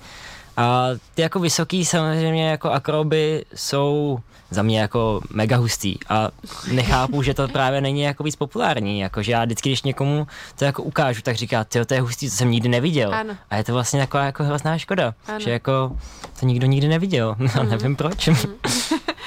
A 0.58 0.88
ty 1.16 1.22
jako 1.22 1.40
vysoký 1.40 1.86
samozřejmě 1.86 2.50
jako 2.50 2.72
akroby 2.72 3.46
jsou 3.56 4.20
za 4.54 4.64
mě 4.64 4.80
jako 4.80 5.22
mega 5.30 5.58
hustý 5.58 5.96
a 6.10 6.30
nechápu, 6.72 7.24
že 7.24 7.34
to 7.34 7.48
právě 7.48 7.82
není 7.82 8.02
jako 8.02 8.24
víc 8.24 8.36
populární, 8.36 9.00
jakože 9.00 9.32
já 9.32 9.46
vždycky, 9.46 9.70
když 9.70 9.84
někomu 9.84 10.28
to 10.56 10.66
jako 10.66 10.84
ukážu, 10.84 11.22
tak 11.22 11.36
říká, 11.36 11.64
ty 11.64 11.86
to 11.86 11.94
je 11.94 12.02
hustý, 12.02 12.30
to 12.30 12.36
jsem 12.36 12.52
nikdy 12.52 12.70
neviděl. 12.70 13.14
Ano. 13.14 13.38
A 13.50 13.56
je 13.56 13.64
to 13.64 13.74
vlastně 13.74 14.00
taková 14.00 14.24
jako 14.24 14.44
hrozná 14.44 14.78
škoda, 14.78 15.14
ano. 15.28 15.40
že 15.40 15.52
jako 15.52 15.98
to 16.40 16.46
nikdo 16.46 16.68
nikdy 16.68 16.88
neviděl, 16.88 17.36
mm. 17.40 17.70
nevím 17.70 17.96
proč. 17.96 18.30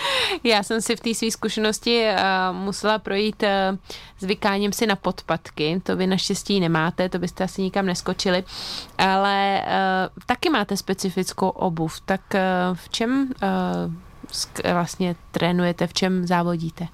Já 0.45 0.63
jsem 0.63 0.81
si 0.81 0.97
v 0.97 1.01
té 1.01 1.15
své 1.15 1.31
zkušenosti 1.31 2.05
uh, 2.09 2.57
musela 2.57 2.99
projít 2.99 3.43
uh, 3.43 3.79
zvykáním 4.19 4.73
si 4.73 4.87
na 4.87 4.97
podpatky. 4.97 5.81
To 5.83 5.97
vy 5.97 6.07
naštěstí 6.07 6.61
nemáte, 6.61 7.09
to 7.09 7.19
byste 7.19 7.45
asi 7.45 7.63
nikam 7.63 7.87
neskočili. 7.87 8.45
Ale 8.99 9.63
uh, 9.67 10.23
taky 10.27 10.51
máte 10.51 10.77
specifickou 10.77 11.49
obuv. 11.49 12.01
Tak 12.01 12.21
uh, 12.35 12.41
v 12.77 12.89
čem 12.89 13.31
uh, 13.43 14.73
vlastně 14.73 15.17
trénujete, 15.31 15.87
v 15.87 15.93
čem 15.93 16.27
závodíte? 16.27 16.89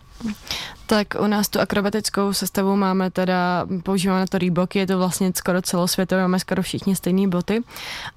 Tak 0.87 1.07
u 1.21 1.27
nás 1.27 1.49
tu 1.49 1.61
akrobatickou 1.61 2.33
sestavu 2.33 2.77
máme 2.77 3.11
teda, 3.11 3.67
používáme 3.83 4.27
to 4.27 4.39
Reebok, 4.39 4.77
je 4.77 4.87
to 4.87 4.99
vlastně 4.99 5.33
skoro 5.35 5.63
celosvětové, 5.63 6.23
máme 6.23 6.39
skoro 6.39 6.63
všichni 6.63 6.97
stejné 6.97 7.29
boty 7.29 7.63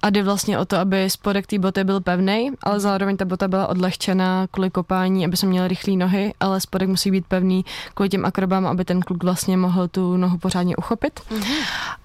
a 0.02 0.10
jde 0.10 0.22
vlastně 0.22 0.58
o 0.58 0.64
to, 0.64 0.76
aby 0.76 1.10
spodek 1.10 1.46
té 1.46 1.58
boty 1.58 1.84
byl 1.84 2.00
pevný, 2.00 2.50
ale 2.62 2.80
zároveň 2.80 3.16
ta 3.16 3.24
bota 3.24 3.48
byla 3.48 3.66
odlehčená 3.66 4.46
kvůli 4.50 4.70
kopání, 4.70 5.24
aby 5.24 5.36
jsme 5.36 5.48
měli 5.48 5.68
rychlé 5.68 5.96
nohy, 5.96 6.34
ale 6.40 6.60
spodek 6.60 6.88
musí 6.88 7.10
být 7.10 7.26
pevný 7.26 7.64
kvůli 7.94 8.08
těm 8.08 8.24
akrobám, 8.24 8.66
aby 8.66 8.84
ten 8.84 9.00
kluk 9.00 9.24
vlastně 9.24 9.56
mohl 9.56 9.88
tu 9.88 10.16
nohu 10.16 10.38
pořádně 10.38 10.76
uchopit. 10.76 11.20
Mm-hmm. 11.20 11.62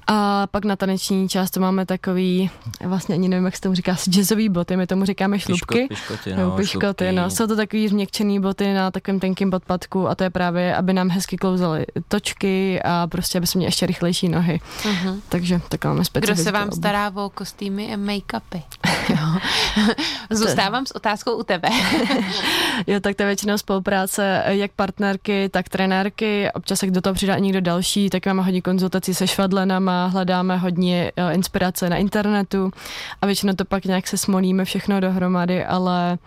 A 0.07 0.47
pak 0.47 0.65
na 0.65 0.75
taneční 0.75 1.29
část 1.29 1.51
to 1.51 1.59
máme 1.59 1.85
takový, 1.85 2.49
vlastně 2.85 3.15
ani 3.15 3.29
nevím, 3.29 3.45
jak 3.45 3.55
se 3.55 3.61
tomu 3.61 3.75
říká, 3.75 3.95
jazzový 4.09 4.49
boty, 4.49 4.77
my 4.77 4.87
tomu 4.87 5.05
říkáme 5.05 5.39
šlubky. 5.39 5.87
Piško, 5.87 6.13
piškoty, 6.13 6.35
no, 6.35 6.51
piškoty, 6.51 7.11
no. 7.11 7.29
Jsou 7.29 7.47
to 7.47 7.55
takový 7.55 7.87
změkčený 7.87 8.39
boty 8.39 8.73
na 8.73 8.91
takovém 8.91 9.19
tenkým 9.19 9.51
podpadku 9.51 10.09
a 10.09 10.15
to 10.15 10.23
je 10.23 10.29
právě, 10.29 10.50
aby 10.75 10.93
nám 10.93 11.09
hezky 11.09 11.37
klouzaly 11.37 11.85
točky 12.07 12.81
a 12.81 13.07
prostě, 13.07 13.37
aby 13.37 13.47
jsme 13.47 13.59
měli 13.59 13.67
ještě 13.67 13.85
rychlejší 13.85 14.29
nohy. 14.29 14.61
Uh-huh. 14.83 15.19
Takže 15.29 15.61
tak 15.69 15.85
máme 15.85 16.03
Kdo 16.13 16.35
se 16.35 16.51
vám 16.51 16.71
stará 16.71 17.11
o 17.15 17.29
kostýmy 17.29 17.93
a 17.93 17.97
make-upy? 17.97 18.61
Zůstávám 20.29 20.85
s 20.85 20.91
otázkou 20.91 21.31
u 21.31 21.43
tebe. 21.43 21.69
jo, 22.87 22.99
tak 22.99 23.15
to 23.15 23.23
je 23.23 23.27
většinou 23.27 23.57
spolupráce 23.57 24.43
jak 24.47 24.71
partnerky, 24.71 25.49
tak 25.49 25.69
trenérky. 25.69 26.49
Občas 26.53 26.79
se 26.79 26.91
do 26.91 27.01
toho 27.01 27.13
přidá 27.13 27.37
někdo 27.37 27.61
další, 27.61 28.09
tak 28.09 28.25
máme 28.25 28.41
hodně 28.41 28.61
konzultací 28.61 29.13
se 29.13 29.27
švadlenama, 29.27 30.07
hledáme 30.07 30.57
hodně 30.57 31.11
eh, 31.15 31.33
inspirace 31.33 31.89
na 31.89 31.97
internetu 31.97 32.71
a 33.21 33.25
většinou 33.25 33.53
to 33.53 33.65
pak 33.65 33.85
nějak 33.85 34.07
se 34.07 34.17
smolíme 34.17 34.65
všechno 34.65 34.99
dohromady, 34.99 35.65
ale 35.65 36.17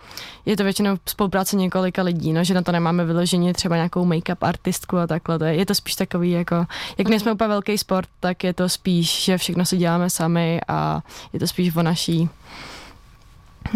je 0.45 0.57
to 0.57 0.63
většinou 0.63 0.97
spolupráce 1.05 1.55
několika 1.55 2.03
lidí, 2.03 2.33
no, 2.33 2.43
že 2.43 2.53
na 2.53 2.61
to 2.61 2.71
nemáme 2.71 3.05
vyloženě 3.05 3.53
třeba 3.53 3.75
nějakou 3.75 4.05
make-up 4.05 4.37
artistku 4.41 4.97
a 4.97 5.07
takhle. 5.07 5.39
To 5.39 5.45
je, 5.45 5.55
je 5.55 5.65
to 5.65 5.75
spíš 5.75 5.95
takový 5.95 6.31
jako, 6.31 6.65
jak 6.97 7.07
my 7.07 7.19
jsme 7.19 7.31
úplně 7.31 7.47
velký 7.47 7.77
sport, 7.77 8.09
tak 8.19 8.43
je 8.43 8.53
to 8.53 8.69
spíš, 8.69 9.23
že 9.23 9.37
všechno 9.37 9.65
si 9.65 9.77
děláme 9.77 10.09
sami 10.09 10.61
a 10.67 11.01
je 11.33 11.39
to 11.39 11.47
spíš 11.47 11.75
o 11.75 11.83
naší 11.83 12.29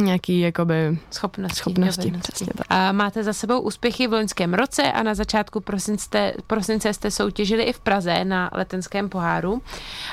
nějaký 0.06 0.40
jakoby 0.40 1.00
schopnosti. 1.12 1.56
schopnosti 1.56 2.12
přesně 2.12 2.48
tak. 2.58 2.68
A 2.70 2.92
máte 2.92 3.24
za 3.24 3.34
sebou 3.34 3.60
úspěchy 3.60 4.08
v 4.08 4.14
loňském 4.14 4.54
roce 4.54 4.92
a 4.92 5.04
na 5.04 5.16
začátku 5.16 5.60
prosince, 5.60 6.34
prosince 6.48 6.94
jste 6.94 7.12
soutěžili 7.12 7.64
i 7.64 7.74
v 7.74 7.80
Praze 7.80 8.26
na 8.26 8.50
letenském 8.54 9.10
poháru. 9.10 9.62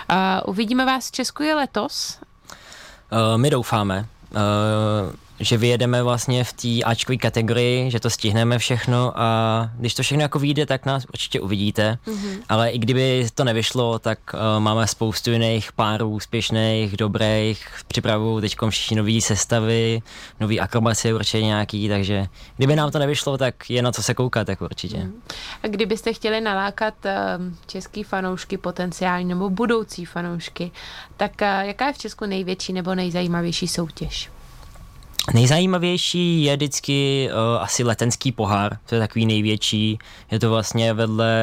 A 0.08 0.48
uvidíme 0.48 0.86
vás 0.86 1.08
v 1.08 1.12
Česku 1.12 1.42
i 1.42 1.54
letos? 1.54 2.18
Uh, 3.12 3.38
my 3.38 3.50
doufáme. 3.50 4.06
Uh, 4.30 5.12
že 5.40 5.56
vyjedeme 5.56 6.02
vlastně 6.02 6.44
v 6.44 6.52
té 6.52 6.82
Ačkové 6.84 7.16
kategorii, 7.16 7.90
že 7.90 8.00
to 8.00 8.10
stihneme 8.10 8.58
všechno 8.58 9.12
a 9.20 9.70
když 9.78 9.94
to 9.94 10.02
všechno 10.02 10.22
jako 10.22 10.38
vyjde, 10.38 10.66
tak 10.66 10.86
nás 10.86 11.04
určitě 11.04 11.40
uvidíte, 11.40 11.98
mm-hmm. 12.06 12.38
ale 12.48 12.70
i 12.70 12.78
kdyby 12.78 13.26
to 13.34 13.44
nevyšlo, 13.44 13.98
tak 13.98 14.18
uh, 14.34 14.40
máme 14.62 14.86
spoustu 14.86 15.30
jiných 15.30 15.72
párů 15.72 16.08
úspěšných, 16.08 16.96
dobrých, 16.96 17.68
připravují 17.88 18.40
teď 18.40 18.56
všichni 18.70 18.96
nové 18.96 19.20
sestavy, 19.20 20.02
nové 20.40 20.58
akrobacie 20.58 21.14
určitě 21.14 21.42
nějaký, 21.42 21.88
takže 21.88 22.26
kdyby 22.56 22.76
nám 22.76 22.90
to 22.90 22.98
nevyšlo, 22.98 23.38
tak 23.38 23.70
je 23.70 23.82
na 23.82 23.92
co 23.92 24.02
se 24.02 24.14
koukat, 24.14 24.46
tak 24.46 24.60
určitě. 24.60 24.96
Mm. 24.96 25.22
A 25.62 25.66
kdybyste 25.66 26.12
chtěli 26.12 26.40
nalákat 26.40 26.94
uh, 27.04 27.12
český 27.66 28.02
fanoušky 28.02 28.58
potenciální 28.58 29.28
nebo 29.28 29.50
budoucí 29.50 30.04
fanoušky, 30.04 30.70
tak 31.16 31.32
uh, 31.42 31.48
jaká 31.68 31.86
je 31.86 31.92
v 31.92 31.98
Česku 31.98 32.26
největší 32.26 32.72
nebo 32.72 32.94
nejzajímavější 32.94 33.68
soutěž? 33.68 34.30
Nejzajímavější 35.34 36.42
je 36.42 36.56
vždycky 36.56 37.28
uh, 37.30 37.62
asi 37.62 37.84
letenský 37.84 38.32
pohár, 38.32 38.78
to 38.86 38.94
je 38.94 39.00
takový 39.00 39.26
největší, 39.26 39.98
je 40.30 40.38
to 40.38 40.50
vlastně 40.50 40.92
vedle 40.92 41.36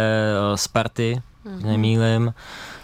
uh, 0.51 0.55
Sparty, 0.55 1.21
mm-hmm. 1.45 1.65
nemýlim. 1.65 2.33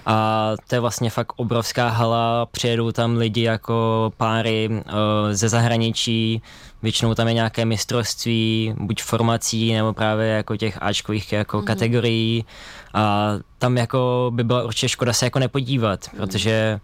A 0.05 0.51
to 0.67 0.75
je 0.75 0.79
vlastně 0.79 1.09
fakt 1.09 1.33
obrovská 1.35 1.89
hala, 1.89 2.45
přijedou 2.45 2.91
tam 2.91 3.17
lidi 3.17 3.41
jako 3.41 4.11
páry 4.17 4.69
uh, 4.71 4.83
ze 5.31 5.49
zahraničí, 5.49 6.41
většinou 6.81 7.15
tam 7.15 7.27
je 7.27 7.33
nějaké 7.33 7.65
mistrovství, 7.65 8.73
buď 8.77 9.01
formací, 9.01 9.73
nebo 9.73 9.93
právě 9.93 10.27
jako 10.27 10.57
těch 10.57 10.77
Ačkových 10.81 11.33
jako 11.33 11.57
mm-hmm. 11.57 11.63
kategorií. 11.63 12.45
A 12.93 13.31
tam 13.57 13.77
jako 13.77 14.31
by 14.33 14.43
byla 14.43 14.63
určitě 14.63 14.89
škoda 14.89 15.13
se 15.13 15.25
jako 15.25 15.39
nepodívat, 15.39 15.99
mm-hmm. 15.99 16.17
protože 16.17 16.79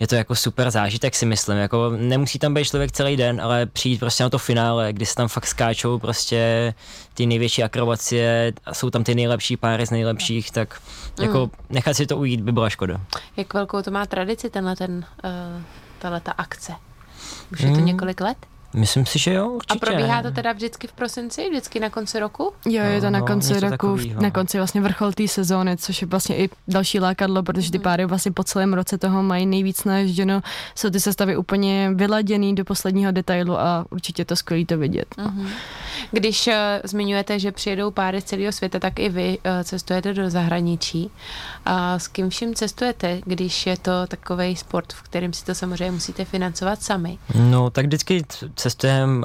je 0.00 0.06
to 0.06 0.14
jako 0.14 0.34
super 0.34 0.70
zážitek 0.70 1.14
si 1.14 1.26
myslím, 1.26 1.58
jako 1.58 1.90
nemusí 1.96 2.38
tam 2.38 2.54
být 2.54 2.64
člověk 2.64 2.92
celý 2.92 3.16
den, 3.16 3.40
ale 3.40 3.66
přijít 3.66 3.98
prostě 3.98 4.22
na 4.22 4.30
to 4.30 4.38
finále, 4.38 4.92
kdy 4.92 5.06
se 5.06 5.14
tam 5.14 5.28
fakt 5.28 5.46
skáčou 5.46 5.98
prostě 5.98 6.74
ty 7.14 7.26
největší 7.26 7.62
akrobacie 7.62 8.52
a 8.64 8.74
jsou 8.74 8.90
tam 8.90 9.04
ty 9.04 9.14
nejlepší 9.14 9.56
páry 9.56 9.86
z 9.86 9.90
nejlepších, 9.90 10.50
tak 10.50 10.80
jako 11.20 11.40
mm. 11.40 11.50
nechat 11.70 11.96
si 11.96 12.06
to 12.06 12.16
ujít 12.16 12.40
by 12.40 12.52
byla 12.52 12.70
škoda. 12.70 13.00
Jak 13.36 13.54
velkou 13.54 13.82
to 13.82 13.90
má 13.90 14.06
tradici 14.06 14.50
tenhle 14.50 14.76
ten, 14.76 15.06
uh, 15.24 15.62
tahle 15.98 16.20
ta 16.20 16.32
akce? 16.32 16.72
Už 17.52 17.60
je 17.60 17.70
to 17.70 17.78
mm. 17.78 17.84
několik 17.84 18.20
let? 18.20 18.36
Myslím 18.74 19.06
si, 19.06 19.18
že 19.18 19.32
jo, 19.32 19.48
určitě. 19.48 19.74
A 19.74 19.86
probíhá 19.86 20.22
to 20.22 20.30
teda 20.30 20.52
vždycky 20.52 20.86
v 20.86 20.92
prosinci, 20.92 21.48
vždycky 21.50 21.80
na 21.80 21.90
konci 21.90 22.20
roku? 22.20 22.52
Jo, 22.66 22.84
je 22.84 23.00
to 23.00 23.10
na 23.10 23.18
no, 23.18 23.26
konci 23.26 23.60
roku, 23.60 23.70
takovýho. 23.70 24.22
na 24.22 24.30
konci 24.30 24.56
vlastně 24.56 24.80
vrchol 24.80 25.12
té 25.12 25.28
sezóny, 25.28 25.76
což 25.76 26.02
je 26.02 26.08
vlastně 26.08 26.36
i 26.36 26.50
další 26.68 27.00
lákadlo, 27.00 27.42
protože 27.42 27.70
ty 27.70 27.78
mhm. 27.78 27.82
páry 27.82 28.04
vlastně 28.04 28.32
po 28.32 28.44
celém 28.44 28.74
roce 28.74 28.98
toho 28.98 29.22
mají 29.22 29.46
nejvíc 29.46 29.84
naježděno. 29.84 30.40
Jsou 30.74 30.90
ty 30.90 31.00
sestavy 31.00 31.36
úplně 31.36 31.90
vyladěný 31.94 32.54
do 32.54 32.64
posledního 32.64 33.12
detailu 33.12 33.58
a 33.58 33.86
určitě 33.90 34.24
to 34.24 34.36
skvělý 34.36 34.64
to 34.64 34.78
vidět. 34.78 35.14
No. 35.18 35.24
Uh-huh. 35.24 35.48
Když 36.10 36.46
uh, 36.46 36.54
zmiňujete, 36.84 37.38
že 37.38 37.52
přijedou 37.52 37.90
páry 37.90 38.20
z 38.20 38.24
celého 38.24 38.52
světa, 38.52 38.78
tak 38.78 38.98
i 38.98 39.08
vy 39.08 39.38
uh, 39.38 39.62
cestujete 39.64 40.14
do 40.14 40.30
zahraničí. 40.30 41.10
A 41.64 41.98
s 41.98 42.08
kým 42.08 42.30
vším 42.30 42.54
cestujete, 42.54 43.20
když 43.24 43.66
je 43.66 43.76
to 43.76 44.06
takový 44.06 44.56
sport, 44.56 44.92
v 44.92 45.02
kterém 45.02 45.32
si 45.32 45.44
to 45.44 45.54
samozřejmě 45.54 45.90
musíte 45.90 46.24
financovat 46.24 46.82
sami? 46.82 47.18
No, 47.34 47.70
tak 47.70 47.86
vždycky 47.86 48.24
cestujeme 48.54 49.18
uh, 49.18 49.24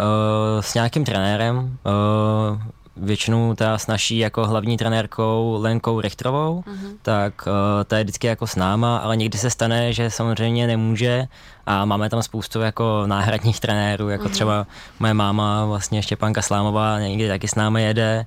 s 0.59 0.73
nějakým 0.73 1.05
trenérem, 1.05 1.57
uh, 1.57 2.61
většinou 2.97 3.55
ta 3.55 3.77
s 3.77 3.87
naší 3.87 4.17
jako 4.17 4.47
hlavní 4.47 4.77
trenérkou 4.77 5.57
Lenkou 5.61 6.01
Richtrovou, 6.01 6.63
uh-huh. 6.67 6.97
tak 7.01 7.47
uh, 7.47 7.53
ta 7.83 7.97
je 7.97 8.03
vždycky 8.03 8.27
jako 8.27 8.47
s 8.47 8.55
náma, 8.55 8.97
ale 8.97 9.17
někdy 9.17 9.37
se 9.37 9.49
stane, 9.49 9.93
že 9.93 10.09
samozřejmě 10.09 10.67
nemůže 10.67 11.27
a 11.65 11.85
máme 11.85 12.09
tam 12.09 12.23
spoustu 12.23 12.61
jako 12.61 13.03
náhradních 13.05 13.59
trenérů, 13.59 14.09
jako 14.09 14.25
uh-huh. 14.25 14.31
třeba 14.31 14.67
moje 14.99 15.13
máma, 15.13 15.65
vlastně 15.65 16.03
Štěpánka 16.03 16.41
Slámová, 16.41 16.99
někdy 16.99 17.27
taky 17.27 17.47
s 17.47 17.55
námi 17.55 17.83
jede 17.83 18.25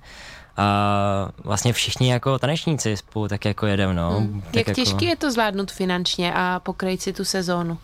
a 0.56 1.28
vlastně 1.44 1.72
všichni 1.72 2.10
jako 2.10 2.38
tanečníci 2.38 2.96
spolu 2.96 3.28
tak 3.28 3.44
jako 3.44 3.66
jedeme, 3.66 3.94
no. 3.94 4.10
Hmm. 4.10 4.42
Jak 4.46 4.68
jako... 4.68 4.80
těžký 4.80 5.04
je 5.04 5.16
to 5.16 5.32
zvládnout 5.32 5.70
finančně 5.70 6.32
a 6.34 6.60
pokrýt 6.60 7.02
si 7.02 7.12
tu 7.12 7.24
sezónu? 7.24 7.78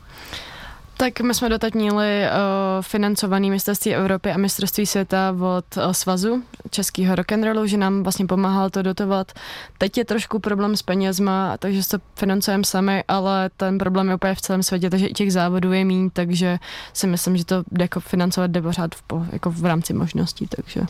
Tak 0.96 1.20
my 1.20 1.34
jsme 1.34 1.48
doteď 1.48 1.74
měli 1.74 2.22
uh, 2.22 2.82
financovaný 2.82 3.50
mistrovství 3.50 3.94
Evropy 3.94 4.30
a 4.30 4.38
mistrovství 4.38 4.86
světa 4.86 5.36
od 5.40 5.76
uh, 5.76 5.92
Svazu 5.92 6.42
českého 6.70 7.14
rock'n'rollu, 7.14 7.66
že 7.66 7.76
nám 7.76 8.02
vlastně 8.02 8.26
pomáhal 8.26 8.70
to 8.70 8.82
dotovat. 8.82 9.32
Teď 9.78 9.98
je 9.98 10.04
trošku 10.04 10.38
problém 10.38 10.76
s 10.76 10.82
penězma, 10.82 11.56
takže 11.56 11.88
to 11.88 11.98
financujeme 12.16 12.64
sami, 12.64 13.04
ale 13.08 13.50
ten 13.56 13.78
problém 13.78 14.08
je 14.08 14.14
úplně 14.14 14.34
v 14.34 14.40
celém 14.40 14.62
světě, 14.62 14.90
takže 14.90 15.06
i 15.06 15.12
těch 15.12 15.32
závodů 15.32 15.72
je 15.72 15.84
méně, 15.84 16.10
takže 16.12 16.58
si 16.92 17.06
myslím, 17.06 17.36
že 17.36 17.44
to 17.44 17.62
jako 17.78 18.00
financovat 18.00 18.50
jde 18.50 18.62
pořád 18.62 18.94
v, 18.94 19.02
jako 19.32 19.50
v 19.50 19.64
rámci 19.64 19.92
možností, 19.92 20.46
takže... 20.46 20.80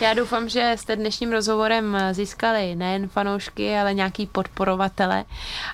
Já 0.00 0.14
doufám, 0.14 0.48
že 0.48 0.74
jste 0.78 0.96
dnešním 0.96 1.32
rozhovorem 1.32 1.96
získali 2.12 2.74
nejen 2.74 3.08
fanoušky, 3.08 3.76
ale 3.76 3.94
nějaký 3.94 4.26
podporovatele 4.26 5.24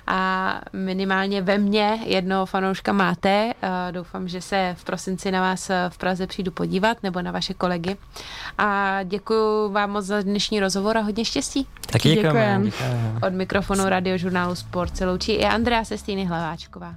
a 0.07 0.61
minimálně 0.73 1.41
ve 1.41 1.57
mně 1.57 1.99
jednoho 2.05 2.45
fanouška 2.45 2.93
máte. 2.93 3.53
Doufám, 3.91 4.27
že 4.27 4.41
se 4.41 4.75
v 4.77 4.83
prosinci 4.83 5.31
na 5.31 5.41
vás 5.41 5.71
v 5.89 5.97
Praze 5.97 6.27
přijdu 6.27 6.51
podívat 6.51 7.03
nebo 7.03 7.21
na 7.21 7.31
vaše 7.31 7.53
kolegy. 7.53 7.97
A 8.57 8.99
děkuji 9.03 9.69
vám 9.71 9.91
moc 9.91 10.05
za 10.05 10.21
dnešní 10.21 10.59
rozhovor 10.59 10.97
a 10.97 11.01
hodně 11.01 11.25
štěstí. 11.25 11.67
Taky 11.91 12.09
děkujeme. 12.15 12.71
Od 13.27 13.33
mikrofonu 13.33 13.85
radiožurnálu 13.89 14.55
Sport 14.55 14.97
se 14.97 15.05
loučí 15.05 15.31
i 15.31 15.45
Andrea 15.45 15.83
Sestýny 15.83 16.25
Hlaváčková. 16.25 16.85